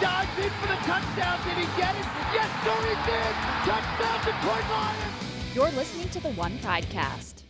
dives 0.00 0.38
in 0.38 0.50
for 0.50 0.66
the 0.66 0.80
touchdown. 0.82 1.38
Did 1.44 1.56
he 1.58 1.66
get 1.80 1.94
it? 1.94 2.06
Yes, 2.34 2.50
sir, 2.64 2.78
he 2.82 2.94
did. 3.10 3.34
Touchdown, 3.64 4.18
Detroit 4.24 4.70
Lions. 4.70 5.54
You're 5.54 5.70
listening 5.70 6.08
to 6.08 6.20
the 6.20 6.30
One 6.30 6.58
Pridecast. 6.58 7.42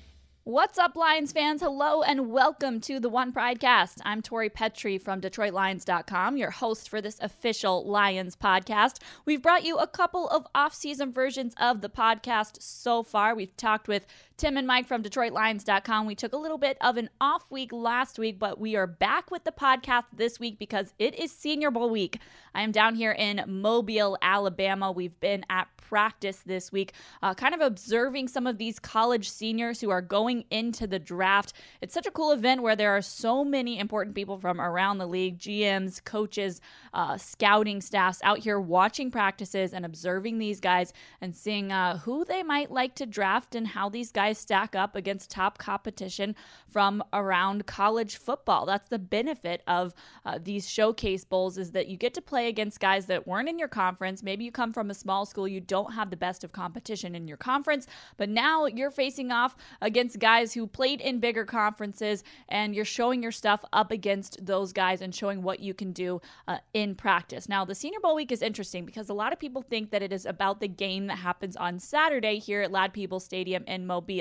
What's 0.46 0.76
up, 0.76 0.94
Lions 0.94 1.32
fans? 1.32 1.62
Hello 1.62 2.02
and 2.02 2.30
welcome 2.30 2.78
to 2.82 3.00
the 3.00 3.08
One 3.08 3.32
Pridecast. 3.32 4.02
I'm 4.04 4.20
Tori 4.20 4.50
Petrie 4.50 4.98
from 4.98 5.22
DetroitLions.com, 5.22 6.36
your 6.36 6.50
host 6.50 6.90
for 6.90 7.00
this 7.00 7.18
official 7.22 7.86
Lions 7.88 8.36
podcast. 8.36 8.98
We've 9.24 9.40
brought 9.40 9.64
you 9.64 9.78
a 9.78 9.86
couple 9.86 10.28
of 10.28 10.46
off-season 10.54 11.12
versions 11.12 11.54
of 11.58 11.80
the 11.80 11.88
podcast 11.88 12.60
so 12.60 13.02
far. 13.02 13.34
We've 13.34 13.56
talked 13.56 13.88
with 13.88 14.04
Tim 14.36 14.56
and 14.56 14.66
Mike 14.66 14.88
from 14.88 15.04
DetroitLions.com. 15.04 16.06
We 16.06 16.16
took 16.16 16.32
a 16.32 16.36
little 16.36 16.58
bit 16.58 16.76
of 16.80 16.96
an 16.96 17.08
off 17.20 17.52
week 17.52 17.72
last 17.72 18.18
week, 18.18 18.40
but 18.40 18.58
we 18.58 18.74
are 18.74 18.86
back 18.88 19.30
with 19.30 19.44
the 19.44 19.52
podcast 19.52 20.06
this 20.12 20.40
week 20.40 20.58
because 20.58 20.92
it 20.98 21.14
is 21.14 21.30
Senior 21.30 21.70
Bowl 21.70 21.88
week. 21.88 22.18
I 22.52 22.62
am 22.62 22.72
down 22.72 22.96
here 22.96 23.12
in 23.12 23.44
Mobile, 23.46 24.18
Alabama. 24.20 24.90
We've 24.90 25.18
been 25.20 25.44
at 25.48 25.68
practice 25.76 26.38
this 26.44 26.72
week, 26.72 26.94
uh, 27.22 27.34
kind 27.34 27.54
of 27.54 27.60
observing 27.60 28.26
some 28.26 28.46
of 28.48 28.58
these 28.58 28.80
college 28.80 29.30
seniors 29.30 29.80
who 29.80 29.90
are 29.90 30.02
going 30.02 30.44
into 30.50 30.88
the 30.88 30.98
draft. 30.98 31.52
It's 31.80 31.94
such 31.94 32.06
a 32.06 32.10
cool 32.10 32.32
event 32.32 32.62
where 32.62 32.74
there 32.74 32.96
are 32.96 33.02
so 33.02 33.44
many 33.44 33.78
important 33.78 34.16
people 34.16 34.38
from 34.38 34.60
around 34.60 34.98
the 34.98 35.06
league 35.06 35.38
GMs, 35.38 36.02
coaches, 36.02 36.60
uh, 36.92 37.18
scouting 37.18 37.80
staffs 37.80 38.20
out 38.24 38.38
here 38.38 38.58
watching 38.58 39.10
practices 39.12 39.72
and 39.72 39.84
observing 39.84 40.38
these 40.38 40.58
guys 40.58 40.92
and 41.20 41.36
seeing 41.36 41.70
uh, 41.70 41.98
who 41.98 42.24
they 42.24 42.42
might 42.42 42.72
like 42.72 42.96
to 42.96 43.06
draft 43.06 43.54
and 43.54 43.68
how 43.68 43.88
these 43.88 44.10
guys 44.10 44.23
guys 44.24 44.38
stack 44.38 44.74
up 44.74 44.96
against 44.96 45.30
top 45.30 45.58
competition 45.58 46.34
from 46.66 47.04
around 47.12 47.66
college 47.66 48.16
football. 48.16 48.64
That's 48.64 48.88
the 48.88 48.98
benefit 48.98 49.62
of 49.66 49.94
uh, 50.24 50.38
these 50.42 50.68
showcase 50.68 51.26
bowls 51.26 51.58
is 51.58 51.72
that 51.72 51.88
you 51.88 51.98
get 51.98 52.14
to 52.14 52.22
play 52.22 52.48
against 52.48 52.80
guys 52.80 53.04
that 53.06 53.26
weren't 53.26 53.50
in 53.50 53.58
your 53.58 53.68
conference. 53.68 54.22
Maybe 54.22 54.44
you 54.44 54.50
come 54.50 54.72
from 54.72 54.88
a 54.90 54.94
small 54.94 55.26
school, 55.26 55.46
you 55.46 55.60
don't 55.60 55.92
have 55.92 56.08
the 56.08 56.16
best 56.16 56.42
of 56.42 56.52
competition 56.52 57.14
in 57.14 57.28
your 57.28 57.36
conference, 57.36 57.86
but 58.16 58.30
now 58.30 58.64
you're 58.64 58.90
facing 58.90 59.30
off 59.30 59.56
against 59.82 60.18
guys 60.18 60.54
who 60.54 60.66
played 60.66 61.02
in 61.02 61.20
bigger 61.20 61.44
conferences 61.44 62.24
and 62.48 62.74
you're 62.74 62.86
showing 62.86 63.22
your 63.22 63.32
stuff 63.32 63.62
up 63.74 63.90
against 63.90 64.44
those 64.46 64.72
guys 64.72 65.02
and 65.02 65.14
showing 65.14 65.42
what 65.42 65.60
you 65.60 65.74
can 65.74 65.92
do 65.92 66.22
uh, 66.48 66.58
in 66.72 66.94
practice. 66.94 67.46
Now, 67.46 67.66
the 67.66 67.74
Senior 67.74 68.00
Bowl 68.00 68.14
week 68.14 68.32
is 68.32 68.40
interesting 68.40 68.86
because 68.86 69.10
a 69.10 69.14
lot 69.14 69.34
of 69.34 69.38
people 69.38 69.60
think 69.60 69.90
that 69.90 70.02
it 70.02 70.14
is 70.14 70.24
about 70.24 70.60
the 70.60 70.68
game 70.68 71.08
that 71.08 71.18
happens 71.18 71.56
on 71.56 71.78
Saturday 71.78 72.38
here 72.38 72.62
at 72.62 72.72
Ladd-Peebles 72.72 73.24
Stadium 73.24 73.64
in 73.66 73.86
Mobile. 73.86 74.13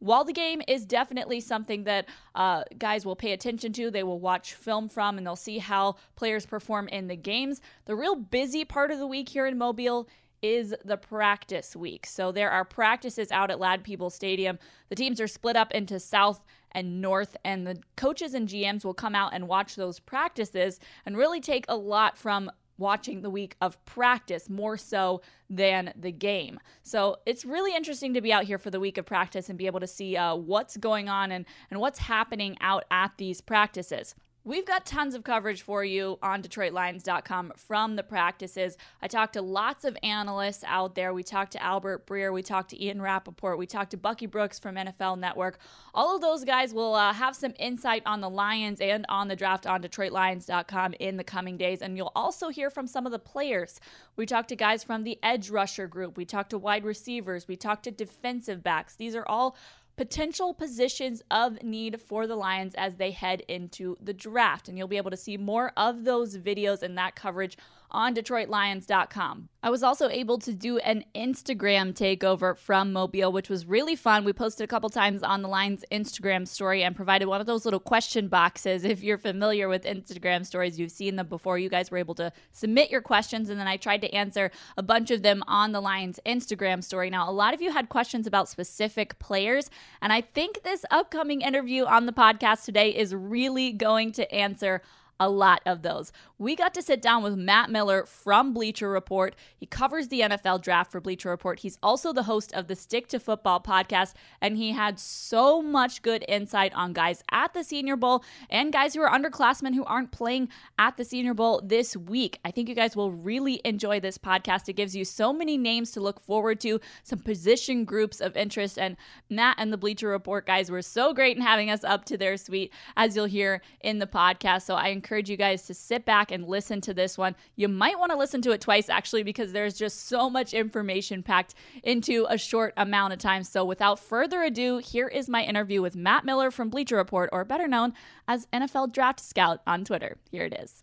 While 0.00 0.24
the 0.24 0.32
game 0.32 0.62
is 0.68 0.84
definitely 0.84 1.40
something 1.40 1.84
that 1.84 2.08
uh, 2.34 2.64
guys 2.78 3.04
will 3.04 3.16
pay 3.16 3.32
attention 3.32 3.72
to, 3.74 3.90
they 3.90 4.02
will 4.02 4.20
watch 4.20 4.54
film 4.54 4.88
from, 4.88 5.18
and 5.18 5.26
they'll 5.26 5.36
see 5.36 5.58
how 5.58 5.96
players 6.16 6.46
perform 6.46 6.88
in 6.88 7.08
the 7.08 7.16
games. 7.16 7.60
The 7.86 7.96
real 7.96 8.14
busy 8.14 8.64
part 8.64 8.90
of 8.90 8.98
the 8.98 9.06
week 9.06 9.28
here 9.28 9.46
in 9.46 9.58
Mobile 9.58 10.08
is 10.42 10.74
the 10.84 10.96
practice 10.96 11.74
week. 11.74 12.06
So 12.06 12.30
there 12.30 12.50
are 12.50 12.64
practices 12.64 13.32
out 13.32 13.50
at 13.50 13.58
Ladd-Peebles 13.58 14.14
Stadium. 14.14 14.58
The 14.88 14.94
teams 14.94 15.20
are 15.20 15.26
split 15.26 15.56
up 15.56 15.72
into 15.72 15.98
South 15.98 16.44
and 16.72 17.00
North, 17.00 17.36
and 17.44 17.66
the 17.66 17.80
coaches 17.96 18.34
and 18.34 18.48
GMs 18.48 18.84
will 18.84 18.94
come 18.94 19.14
out 19.14 19.32
and 19.34 19.48
watch 19.48 19.74
those 19.74 19.98
practices 19.98 20.78
and 21.04 21.16
really 21.16 21.40
take 21.40 21.64
a 21.68 21.76
lot 21.76 22.16
from 22.16 22.50
watching 22.78 23.22
the 23.22 23.30
week 23.30 23.56
of 23.60 23.84
practice 23.84 24.48
more 24.48 24.76
so 24.76 25.20
than 25.50 25.92
the 25.96 26.12
game. 26.12 26.58
So 26.82 27.18
it's 27.26 27.44
really 27.44 27.74
interesting 27.74 28.14
to 28.14 28.20
be 28.20 28.32
out 28.32 28.44
here 28.44 28.58
for 28.58 28.70
the 28.70 28.80
week 28.80 28.98
of 28.98 29.06
practice 29.06 29.48
and 29.48 29.58
be 29.58 29.66
able 29.66 29.80
to 29.80 29.86
see 29.86 30.16
uh, 30.16 30.34
what's 30.34 30.76
going 30.76 31.08
on 31.08 31.32
and, 31.32 31.44
and 31.70 31.80
what's 31.80 31.98
happening 31.98 32.56
out 32.60 32.84
at 32.90 33.12
these 33.18 33.40
practices. 33.40 34.14
We've 34.48 34.64
got 34.64 34.86
tons 34.86 35.14
of 35.14 35.24
coverage 35.24 35.60
for 35.60 35.84
you 35.84 36.18
on 36.22 36.42
DetroitLions.com 36.42 37.52
from 37.54 37.96
the 37.96 38.02
practices. 38.02 38.78
I 39.02 39.06
talked 39.06 39.34
to 39.34 39.42
lots 39.42 39.84
of 39.84 39.94
analysts 40.02 40.64
out 40.66 40.94
there. 40.94 41.12
We 41.12 41.22
talked 41.22 41.52
to 41.52 41.62
Albert 41.62 42.06
Breer. 42.06 42.32
We 42.32 42.42
talked 42.42 42.70
to 42.70 42.82
Ian 42.82 43.02
Rapoport. 43.02 43.58
We 43.58 43.66
talked 43.66 43.90
to 43.90 43.98
Bucky 43.98 44.24
Brooks 44.24 44.58
from 44.58 44.76
NFL 44.76 45.18
Network. 45.18 45.58
All 45.92 46.16
of 46.16 46.22
those 46.22 46.46
guys 46.46 46.72
will 46.72 46.94
uh, 46.94 47.12
have 47.12 47.36
some 47.36 47.52
insight 47.58 48.02
on 48.06 48.22
the 48.22 48.30
Lions 48.30 48.80
and 48.80 49.04
on 49.10 49.28
the 49.28 49.36
draft 49.36 49.66
on 49.66 49.82
DetroitLions.com 49.82 50.94
in 50.98 51.18
the 51.18 51.24
coming 51.24 51.58
days. 51.58 51.82
And 51.82 51.98
you'll 51.98 52.12
also 52.16 52.48
hear 52.48 52.70
from 52.70 52.86
some 52.86 53.04
of 53.04 53.12
the 53.12 53.18
players. 53.18 53.80
We 54.16 54.24
talked 54.24 54.48
to 54.48 54.56
guys 54.56 54.82
from 54.82 55.04
the 55.04 55.18
edge 55.22 55.50
rusher 55.50 55.86
group. 55.86 56.16
We 56.16 56.24
talked 56.24 56.50
to 56.50 56.58
wide 56.58 56.86
receivers. 56.86 57.46
We 57.46 57.56
talked 57.56 57.84
to 57.84 57.90
defensive 57.90 58.62
backs. 58.62 58.96
These 58.96 59.14
are 59.14 59.28
all 59.28 59.58
potential 59.98 60.54
positions 60.54 61.24
of 61.28 61.60
need 61.62 62.00
for 62.00 62.28
the 62.28 62.36
Lions 62.36 62.72
as 62.76 62.96
they 62.96 63.10
head 63.10 63.42
into 63.48 63.98
the 64.00 64.14
draft. 64.14 64.68
And 64.68 64.78
you'll 64.78 64.86
be 64.86 64.96
able 64.96 65.10
to 65.10 65.16
see 65.16 65.36
more 65.36 65.72
of 65.76 66.04
those 66.04 66.38
videos 66.38 66.82
and 66.82 66.96
that 66.96 67.16
coverage 67.16 67.58
on 67.90 68.14
DetroitLions.com. 68.14 69.48
I 69.60 69.70
was 69.70 69.82
also 69.82 70.08
able 70.08 70.38
to 70.38 70.54
do 70.54 70.78
an 70.78 71.04
Instagram 71.16 71.92
takeover 71.92 72.56
from 72.56 72.92
Mobile, 72.92 73.32
which 73.32 73.48
was 73.48 73.66
really 73.66 73.96
fun. 73.96 74.24
We 74.24 74.32
posted 74.32 74.64
a 74.64 74.68
couple 74.68 74.88
times 74.88 75.22
on 75.22 75.42
the 75.42 75.48
Lions 75.48 75.84
Instagram 75.90 76.46
story 76.46 76.84
and 76.84 76.94
provided 76.94 77.26
one 77.26 77.40
of 77.40 77.46
those 77.46 77.64
little 77.64 77.80
question 77.80 78.28
boxes. 78.28 78.84
If 78.84 79.02
you're 79.02 79.18
familiar 79.18 79.68
with 79.68 79.84
Instagram 79.84 80.46
stories, 80.46 80.78
you've 80.78 80.92
seen 80.92 81.16
them 81.16 81.26
before. 81.26 81.58
You 81.58 81.68
guys 81.68 81.90
were 81.90 81.98
able 81.98 82.14
to 82.16 82.32
submit 82.52 82.90
your 82.90 83.02
questions, 83.02 83.50
and 83.50 83.58
then 83.58 83.66
I 83.66 83.76
tried 83.76 84.02
to 84.02 84.14
answer 84.14 84.52
a 84.76 84.82
bunch 84.82 85.10
of 85.10 85.22
them 85.22 85.42
on 85.48 85.72
the 85.72 85.80
Lions 85.80 86.20
Instagram 86.24 86.84
story. 86.84 87.10
Now, 87.10 87.28
a 87.28 87.32
lot 87.32 87.52
of 87.52 87.60
you 87.60 87.72
had 87.72 87.88
questions 87.88 88.26
about 88.26 88.48
specific 88.48 89.18
players, 89.18 89.70
and 90.00 90.12
I 90.12 90.20
think 90.20 90.62
this 90.62 90.84
upcoming 90.90 91.40
interview 91.40 91.84
on 91.84 92.06
the 92.06 92.12
podcast 92.12 92.64
today 92.64 92.90
is 92.90 93.14
really 93.14 93.72
going 93.72 94.12
to 94.12 94.32
answer 94.32 94.82
a 95.20 95.28
lot 95.28 95.60
of 95.66 95.82
those. 95.82 96.12
We 96.38 96.54
got 96.54 96.72
to 96.74 96.82
sit 96.82 97.02
down 97.02 97.22
with 97.22 97.36
Matt 97.36 97.70
Miller 97.70 98.04
from 98.06 98.52
Bleacher 98.52 98.88
Report. 98.88 99.34
He 99.56 99.66
covers 99.66 100.08
the 100.08 100.20
NFL 100.20 100.62
draft 100.62 100.92
for 100.92 101.00
Bleacher 101.00 101.30
Report. 101.30 101.60
He's 101.60 101.78
also 101.82 102.12
the 102.12 102.22
host 102.24 102.52
of 102.54 102.68
the 102.68 102.76
Stick 102.76 103.08
to 103.08 103.18
Football 103.18 103.60
podcast, 103.60 104.14
and 104.40 104.56
he 104.56 104.72
had 104.72 105.00
so 105.00 105.60
much 105.60 106.02
good 106.02 106.24
insight 106.28 106.72
on 106.74 106.92
guys 106.92 107.24
at 107.32 107.54
the 107.54 107.64
Senior 107.64 107.96
Bowl 107.96 108.24
and 108.48 108.72
guys 108.72 108.94
who 108.94 109.00
are 109.00 109.10
underclassmen 109.10 109.74
who 109.74 109.84
aren't 109.84 110.12
playing 110.12 110.48
at 110.78 110.96
the 110.96 111.04
Senior 111.04 111.34
Bowl 111.34 111.60
this 111.64 111.96
week. 111.96 112.38
I 112.44 112.52
think 112.52 112.68
you 112.68 112.74
guys 112.76 112.94
will 112.94 113.10
really 113.10 113.60
enjoy 113.64 113.98
this 113.98 114.18
podcast. 114.18 114.68
It 114.68 114.74
gives 114.74 114.94
you 114.94 115.04
so 115.04 115.32
many 115.32 115.58
names 115.58 115.90
to 115.92 116.00
look 116.00 116.20
forward 116.20 116.60
to, 116.60 116.80
some 117.02 117.18
position 117.18 117.84
groups 117.84 118.20
of 118.20 118.36
interest, 118.36 118.78
and 118.78 118.96
Matt 119.28 119.56
and 119.58 119.72
the 119.72 119.76
Bleacher 119.76 120.08
Report 120.08 120.46
guys 120.46 120.70
were 120.70 120.82
so 120.82 121.12
great 121.12 121.36
in 121.36 121.42
having 121.42 121.70
us 121.70 121.82
up 121.82 122.04
to 122.04 122.16
their 122.16 122.36
suite, 122.36 122.72
as 122.96 123.16
you'll 123.16 123.24
hear 123.24 123.60
in 123.80 123.98
the 123.98 124.06
podcast. 124.06 124.62
So 124.62 124.76
I 124.76 124.88
encourage 124.88 125.07
encourage 125.08 125.30
you 125.30 125.38
guys 125.38 125.62
to 125.62 125.72
sit 125.72 126.04
back 126.04 126.30
and 126.30 126.46
listen 126.46 126.82
to 126.82 126.92
this 126.92 127.16
one. 127.16 127.34
You 127.56 127.66
might 127.66 127.98
want 127.98 128.12
to 128.12 128.18
listen 128.18 128.42
to 128.42 128.50
it 128.50 128.60
twice, 128.60 128.90
actually, 128.90 129.22
because 129.22 129.52
there's 129.52 129.78
just 129.78 130.06
so 130.06 130.28
much 130.28 130.52
information 130.52 131.22
packed 131.22 131.54
into 131.82 132.26
a 132.28 132.36
short 132.36 132.74
amount 132.76 133.14
of 133.14 133.18
time. 133.18 133.42
So, 133.42 133.64
without 133.64 133.98
further 133.98 134.42
ado, 134.42 134.78
here 134.78 135.08
is 135.08 135.26
my 135.26 135.42
interview 135.42 135.80
with 135.80 135.96
Matt 135.96 136.26
Miller 136.26 136.50
from 136.50 136.68
Bleacher 136.68 136.96
Report, 136.96 137.30
or 137.32 137.42
better 137.46 137.66
known 137.66 137.94
as 138.26 138.46
NFL 138.52 138.92
Draft 138.92 139.20
Scout 139.20 139.62
on 139.66 139.82
Twitter. 139.82 140.18
Here 140.30 140.44
it 140.44 140.52
is. 140.52 140.82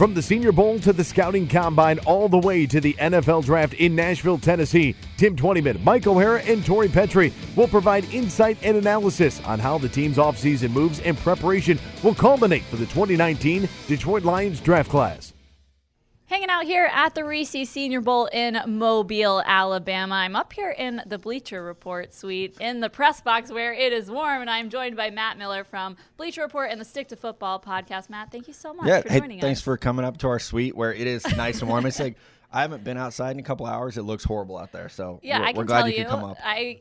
From 0.00 0.14
the 0.14 0.22
Senior 0.22 0.50
Bowl 0.50 0.78
to 0.78 0.94
the 0.94 1.04
Scouting 1.04 1.46
Combine, 1.46 1.98
all 2.06 2.26
the 2.26 2.38
way 2.38 2.64
to 2.64 2.80
the 2.80 2.94
NFL 2.94 3.44
Draft 3.44 3.74
in 3.74 3.94
Nashville, 3.94 4.38
Tennessee, 4.38 4.94
Tim 5.18 5.36
Twentyman, 5.36 5.84
Mike 5.84 6.06
O'Hara, 6.06 6.40
and 6.44 6.64
Tori 6.64 6.88
Petrie 6.88 7.34
will 7.54 7.68
provide 7.68 8.06
insight 8.06 8.56
and 8.62 8.78
analysis 8.78 9.42
on 9.44 9.58
how 9.58 9.76
the 9.76 9.90
team's 9.90 10.16
offseason 10.16 10.70
moves 10.70 11.00
and 11.00 11.18
preparation 11.18 11.78
will 12.02 12.14
culminate 12.14 12.62
for 12.62 12.76
the 12.76 12.86
2019 12.86 13.68
Detroit 13.88 14.24
Lions 14.24 14.60
draft 14.60 14.88
class. 14.88 15.34
Hanging 16.30 16.48
out 16.48 16.62
here 16.62 16.88
at 16.92 17.16
the 17.16 17.24
Reese 17.24 17.68
Senior 17.68 18.00
Bowl 18.00 18.26
in 18.26 18.56
Mobile, 18.64 19.42
Alabama. 19.44 20.14
I'm 20.14 20.36
up 20.36 20.52
here 20.52 20.70
in 20.70 21.02
the 21.04 21.18
Bleacher 21.18 21.60
Report 21.60 22.14
suite 22.14 22.56
in 22.60 22.78
the 22.78 22.88
press 22.88 23.20
box 23.20 23.50
where 23.50 23.72
it 23.72 23.92
is 23.92 24.08
warm, 24.08 24.40
and 24.40 24.48
I'm 24.48 24.70
joined 24.70 24.96
by 24.96 25.10
Matt 25.10 25.38
Miller 25.38 25.64
from 25.64 25.96
Bleacher 26.16 26.42
Report 26.42 26.70
and 26.70 26.80
the 26.80 26.84
Stick 26.84 27.08
to 27.08 27.16
Football 27.16 27.58
podcast. 27.58 28.10
Matt, 28.10 28.30
thank 28.30 28.46
you 28.46 28.54
so 28.54 28.72
much 28.72 28.86
yeah, 28.86 29.00
for 29.00 29.08
hey, 29.08 29.18
joining 29.18 29.40
thanks 29.40 29.58
us. 29.58 29.64
for 29.64 29.76
coming 29.76 30.04
up 30.04 30.18
to 30.18 30.28
our 30.28 30.38
suite 30.38 30.76
where 30.76 30.94
it 30.94 31.08
is 31.08 31.26
nice 31.36 31.62
and 31.62 31.68
warm. 31.68 31.84
it's 31.84 31.98
like 31.98 32.14
I 32.52 32.62
haven't 32.62 32.82
been 32.82 32.96
outside 32.96 33.32
in 33.32 33.38
a 33.38 33.42
couple 33.44 33.66
hours. 33.66 33.96
It 33.96 34.02
looks 34.02 34.24
horrible 34.24 34.58
out 34.58 34.72
there. 34.72 34.88
So 34.88 35.20
yeah, 35.22 35.38
we're, 35.38 35.44
I 35.46 35.52
can 35.52 35.66
tell 35.66 35.88
you 35.88 35.96
you. 35.98 36.04
could 36.04 36.10
come 36.10 36.24
up. 36.24 36.36
I 36.42 36.80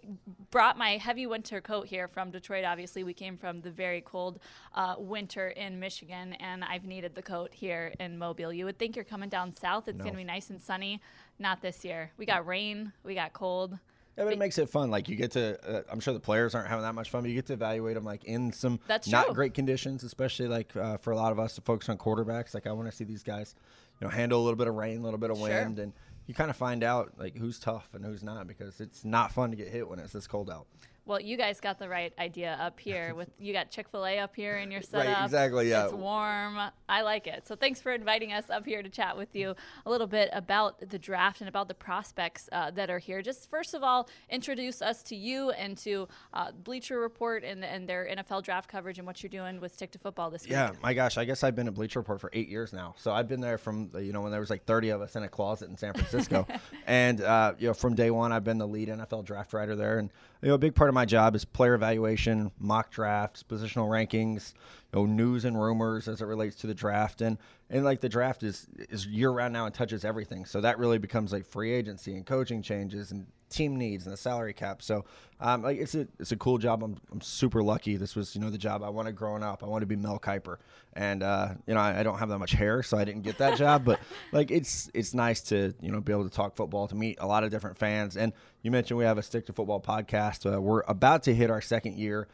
brought 0.51 0.77
my 0.77 0.97
heavy 0.97 1.27
winter 1.27 1.61
coat 1.61 1.87
here 1.87 2.07
from 2.07 2.31
Detroit. 2.31 2.65
Obviously, 2.65 3.03
we 3.03 3.13
came 3.13 3.37
from 3.37 3.61
the 3.61 3.69
very 3.69 4.01
cold 4.01 4.39
uh, 4.73 4.95
winter 4.97 5.49
in 5.49 5.79
Michigan, 5.79 6.33
and 6.33 6.63
I've 6.63 6.85
needed 6.85 7.13
the 7.13 7.21
coat 7.21 7.53
here 7.53 7.93
in 7.99 8.17
Mobile. 8.17 8.51
You 8.51 8.65
would 8.65 8.79
think 8.79 8.95
you're 8.95 9.05
coming 9.05 9.29
down 9.29 9.53
south; 9.53 9.87
it's 9.87 9.97
No. 9.97 10.03
going 10.05 10.13
to 10.13 10.17
be 10.17 10.23
nice 10.23 10.49
and 10.49 10.59
sunny. 10.61 11.01
Not 11.37 11.61
this 11.61 11.85
year. 11.85 12.11
We 12.17 12.25
got 12.25 12.45
rain. 12.47 12.91
We 13.03 13.13
got 13.15 13.33
cold. 13.33 13.77
Yeah, 14.17 14.25
but 14.25 14.33
it 14.33 14.39
makes 14.39 14.57
it 14.57 14.69
fun. 14.69 14.91
Like 14.91 15.07
you 15.07 15.15
get 15.15 15.31
to, 15.31 15.77
uh, 15.77 15.83
I'm 15.89 16.01
sure 16.01 16.13
the 16.13 16.19
players 16.19 16.53
aren't 16.53 16.67
having 16.67 16.83
that 16.83 16.93
much 16.93 17.09
fun, 17.09 17.21
but 17.21 17.29
you 17.29 17.35
get 17.35 17.45
to 17.45 17.53
evaluate 17.53 17.95
them 17.95 18.03
like 18.03 18.25
in 18.25 18.51
some 18.51 18.81
That's 18.85 19.07
not 19.07 19.27
true. 19.27 19.33
great 19.35 19.53
conditions, 19.53 20.03
especially 20.03 20.49
like 20.49 20.75
uh, 20.75 20.97
for 20.97 21.11
a 21.11 21.15
lot 21.15 21.31
of 21.31 21.39
us 21.39 21.55
to 21.55 21.61
focus 21.61 21.87
on 21.87 21.97
quarterbacks. 21.97 22.53
Like 22.53 22.67
I 22.67 22.73
want 22.73 22.89
to 22.89 22.95
see 22.95 23.05
these 23.05 23.23
guys, 23.23 23.55
you 23.99 24.07
know, 24.07 24.11
handle 24.11 24.41
a 24.41 24.43
little 24.43 24.57
bit 24.57 24.67
of 24.67 24.75
rain, 24.75 24.99
a 24.99 25.01
little 25.03 25.19
bit 25.19 25.29
of 25.31 25.37
Sure. 25.37 25.47
wind, 25.49 25.79
and 25.79 25.93
you 26.27 26.33
kind 26.33 26.49
of 26.49 26.55
find 26.55 26.83
out 26.83 27.13
like 27.17 27.35
who's 27.37 27.59
tough 27.59 27.89
and 27.93 28.05
who's 28.05 28.23
not 28.23 28.47
because 28.47 28.79
it's 28.79 29.03
not 29.03 29.31
fun 29.31 29.49
to 29.51 29.55
get 29.57 29.67
hit 29.67 29.87
when 29.89 29.99
it's 29.99 30.13
this 30.13 30.27
cold 30.27 30.49
out. 30.49 30.67
Well, 31.09 31.19
you 31.19 31.37
guys 31.37 31.59
got 31.59 31.79
the 31.79 31.89
right 31.89 32.13
idea 32.19 32.55
up 32.61 32.79
here. 32.89 33.15
With 33.15 33.31
you 33.39 33.51
got 33.51 33.71
Chick 33.71 33.89
Fil 33.89 34.05
A 34.05 34.19
up 34.19 34.35
here 34.35 34.57
in 34.57 34.69
your 34.69 34.83
setup. 34.83 35.07
Right, 35.07 35.23
exactly. 35.25 35.67
Yeah, 35.67 35.85
it's 35.85 35.93
warm. 35.93 36.59
I 36.87 37.01
like 37.01 37.25
it. 37.25 37.47
So 37.47 37.55
thanks 37.55 37.81
for 37.81 37.91
inviting 37.91 38.31
us 38.31 38.51
up 38.51 38.63
here 38.63 38.83
to 38.83 38.89
chat 38.89 39.17
with 39.17 39.35
you 39.35 39.55
a 39.87 39.89
little 39.89 40.05
bit 40.05 40.29
about 40.33 40.87
the 40.87 40.99
draft 40.99 41.41
and 41.41 41.49
about 41.49 41.67
the 41.67 41.73
prospects 41.73 42.47
uh, 42.51 42.69
that 42.71 42.91
are 42.91 42.99
here. 42.99 43.23
Just 43.23 43.49
first 43.49 43.73
of 43.73 43.81
all, 43.81 44.07
introduce 44.29 44.83
us 44.83 45.01
to 45.03 45.15
you 45.15 45.49
and 45.51 45.75
to 45.79 46.07
uh, 46.35 46.51
Bleacher 46.51 46.99
Report 46.99 47.43
and, 47.43 47.65
and 47.65 47.89
their 47.89 48.07
NFL 48.07 48.43
draft 48.43 48.69
coverage 48.69 48.99
and 48.99 49.07
what 49.07 49.23
you're 49.23 49.31
doing 49.31 49.59
with 49.59 49.73
Stick 49.73 49.89
to 49.91 49.99
Football 49.99 50.29
this 50.29 50.45
yeah, 50.45 50.67
week. 50.67 50.75
Yeah, 50.75 50.79
my 50.83 50.93
gosh, 50.93 51.17
I 51.17 51.25
guess 51.25 51.43
I've 51.43 51.55
been 51.55 51.67
at 51.67 51.73
Bleacher 51.73 51.99
Report 51.99 52.21
for 52.21 52.29
eight 52.33 52.49
years 52.49 52.71
now. 52.71 52.93
So 52.99 53.11
I've 53.11 53.27
been 53.27 53.41
there 53.41 53.57
from 53.57 53.89
you 53.97 54.13
know 54.13 54.21
when 54.21 54.31
there 54.31 54.41
was 54.41 54.51
like 54.51 54.65
30 54.65 54.89
of 54.89 55.01
us 55.01 55.15
in 55.15 55.23
a 55.23 55.29
closet 55.29 55.69
in 55.69 55.77
San 55.77 55.93
Francisco, 55.93 56.45
and 56.85 57.19
uh, 57.21 57.53
you 57.57 57.67
know 57.67 57.73
from 57.73 57.95
day 57.95 58.11
one 58.11 58.31
I've 58.31 58.43
been 58.43 58.59
the 58.59 58.67
lead 58.67 58.89
NFL 58.89 59.25
draft 59.25 59.53
writer 59.53 59.75
there, 59.75 59.97
and 59.97 60.11
you 60.43 60.49
know 60.49 60.53
a 60.53 60.59
big 60.59 60.75
part 60.75 60.87
of 60.87 60.93
my 60.98 60.98
job 61.05 61.35
is 61.35 61.45
player 61.45 61.73
evaluation, 61.73 62.51
mock 62.59 62.91
drafts, 62.91 63.43
positional 63.43 63.87
rankings, 63.89 64.53
you 64.93 64.99
know 64.99 65.05
news 65.05 65.45
and 65.45 65.59
rumors 65.59 66.07
as 66.07 66.21
it 66.21 66.25
relates 66.25 66.55
to 66.57 66.67
the 66.67 66.73
draft, 66.73 67.21
and 67.21 67.37
and 67.69 67.85
like 67.85 68.01
the 68.01 68.09
draft 68.09 68.43
is 68.43 68.67
is 68.89 69.05
year 69.05 69.29
round 69.31 69.53
now 69.53 69.65
and 69.65 69.73
touches 69.73 70.03
everything. 70.05 70.45
So 70.45 70.61
that 70.61 70.79
really 70.79 70.97
becomes 70.97 71.31
like 71.31 71.45
free 71.45 71.71
agency 71.73 72.15
and 72.15 72.25
coaching 72.25 72.61
changes 72.61 73.11
and 73.11 73.27
team 73.49 73.75
needs 73.75 74.05
and 74.05 74.13
the 74.13 74.17
salary 74.17 74.53
cap. 74.53 74.81
So 74.81 75.05
um, 75.41 75.61
like 75.63 75.77
it's 75.79 75.95
a 75.95 76.07
it's 76.19 76.31
a 76.31 76.35
cool 76.35 76.57
job. 76.57 76.83
I'm, 76.83 76.97
I'm 77.11 77.21
super 77.21 77.63
lucky. 77.63 77.95
This 77.95 78.15
was 78.15 78.35
you 78.35 78.41
know 78.41 78.49
the 78.49 78.57
job 78.57 78.83
I 78.83 78.89
wanted 78.89 79.15
growing 79.15 79.41
up. 79.41 79.63
I 79.63 79.67
wanted 79.67 79.81
to 79.81 79.87
be 79.87 79.95
Mel 79.95 80.19
Kiper, 80.19 80.57
and 80.93 81.23
uh, 81.23 81.49
you 81.65 81.73
know 81.73 81.79
I, 81.79 82.01
I, 82.01 82.03
don't 82.03 82.19
have 82.19 82.29
that 82.29 82.39
much 82.39 82.51
hair, 82.51 82.83
so 82.83 82.97
I 82.97 83.05
didn't 83.05 83.21
get 83.21 83.37
that 83.37 83.57
job. 83.57 83.85
But 83.85 84.01
like 84.33 84.51
it's 84.51 84.91
it's 84.93 85.13
nice 85.13 85.41
to 85.43 85.73
you 85.81 85.91
know 85.91 86.01
be 86.01 86.11
able 86.11 86.27
to 86.27 86.35
talk 86.35 86.55
football, 86.55 86.87
to 86.89 86.95
meet 86.95 87.17
a 87.21 87.27
lot 87.27 87.45
of 87.45 87.51
different 87.51 87.77
fans. 87.77 88.17
And 88.17 88.33
you 88.63 88.71
mentioned 88.71 88.97
we 88.97 89.05
have 89.05 89.17
a 89.17 89.23
stick 89.23 89.45
to 89.45 89.53
football 89.53 89.79
podcast. 89.79 90.51
Uh, 90.51 90.59
we're 90.61 90.83
about 90.87 91.23
to 91.23 91.33
hit 91.33 91.49
our 91.49 91.61
second 91.61 91.97
year, 91.97 92.27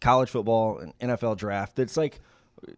college 0.00 0.30
football 0.30 0.78
and 0.78 0.96
NFL 1.00 1.36
draft. 1.36 1.80
It's 1.80 1.96
like 1.96 2.20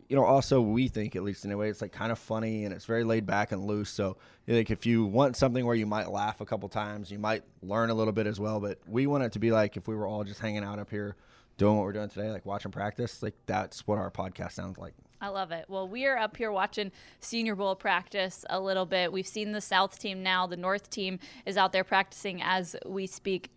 you 0.08 0.16
know, 0.16 0.24
also 0.24 0.60
we 0.60 0.88
think, 0.88 1.16
at 1.16 1.22
least 1.22 1.44
in 1.44 1.52
a 1.52 1.56
way, 1.56 1.68
it's 1.68 1.80
like 1.80 1.92
kind 1.92 2.12
of 2.12 2.18
funny 2.18 2.64
and 2.64 2.74
it's 2.74 2.84
very 2.84 3.04
laid 3.04 3.26
back 3.26 3.52
and 3.52 3.64
loose. 3.64 3.90
So, 3.90 4.16
like, 4.46 4.70
if 4.70 4.86
you 4.86 5.04
want 5.04 5.36
something 5.36 5.64
where 5.64 5.74
you 5.74 5.86
might 5.86 6.10
laugh 6.10 6.40
a 6.40 6.46
couple 6.46 6.68
times, 6.68 7.10
you 7.10 7.18
might 7.18 7.42
learn 7.62 7.90
a 7.90 7.94
little 7.94 8.12
bit 8.12 8.26
as 8.26 8.38
well. 8.40 8.60
But 8.60 8.78
we 8.86 9.06
want 9.06 9.24
it 9.24 9.32
to 9.32 9.38
be 9.38 9.50
like 9.52 9.76
if 9.76 9.88
we 9.88 9.94
were 9.94 10.06
all 10.06 10.24
just 10.24 10.40
hanging 10.40 10.64
out 10.64 10.78
up 10.78 10.90
here 10.90 11.16
doing 11.58 11.76
what 11.76 11.84
we're 11.84 11.92
doing 11.92 12.08
today, 12.08 12.30
like 12.30 12.46
watching 12.46 12.70
practice, 12.70 13.22
like 13.22 13.34
that's 13.46 13.86
what 13.86 13.98
our 13.98 14.10
podcast 14.10 14.52
sounds 14.52 14.78
like. 14.78 14.94
I 15.20 15.28
love 15.28 15.50
it. 15.50 15.64
Well, 15.68 15.88
we 15.88 16.04
are 16.04 16.18
up 16.18 16.36
here 16.36 16.52
watching 16.52 16.92
Senior 17.20 17.54
Bowl 17.54 17.74
practice 17.74 18.44
a 18.50 18.60
little 18.60 18.84
bit. 18.84 19.12
We've 19.12 19.26
seen 19.26 19.52
the 19.52 19.62
South 19.62 19.98
team 19.98 20.22
now. 20.22 20.46
The 20.46 20.58
North 20.58 20.90
team 20.90 21.18
is 21.46 21.56
out 21.56 21.72
there 21.72 21.84
practicing 21.84 22.42
as 22.42 22.76
we 22.84 23.06
speak 23.06 23.50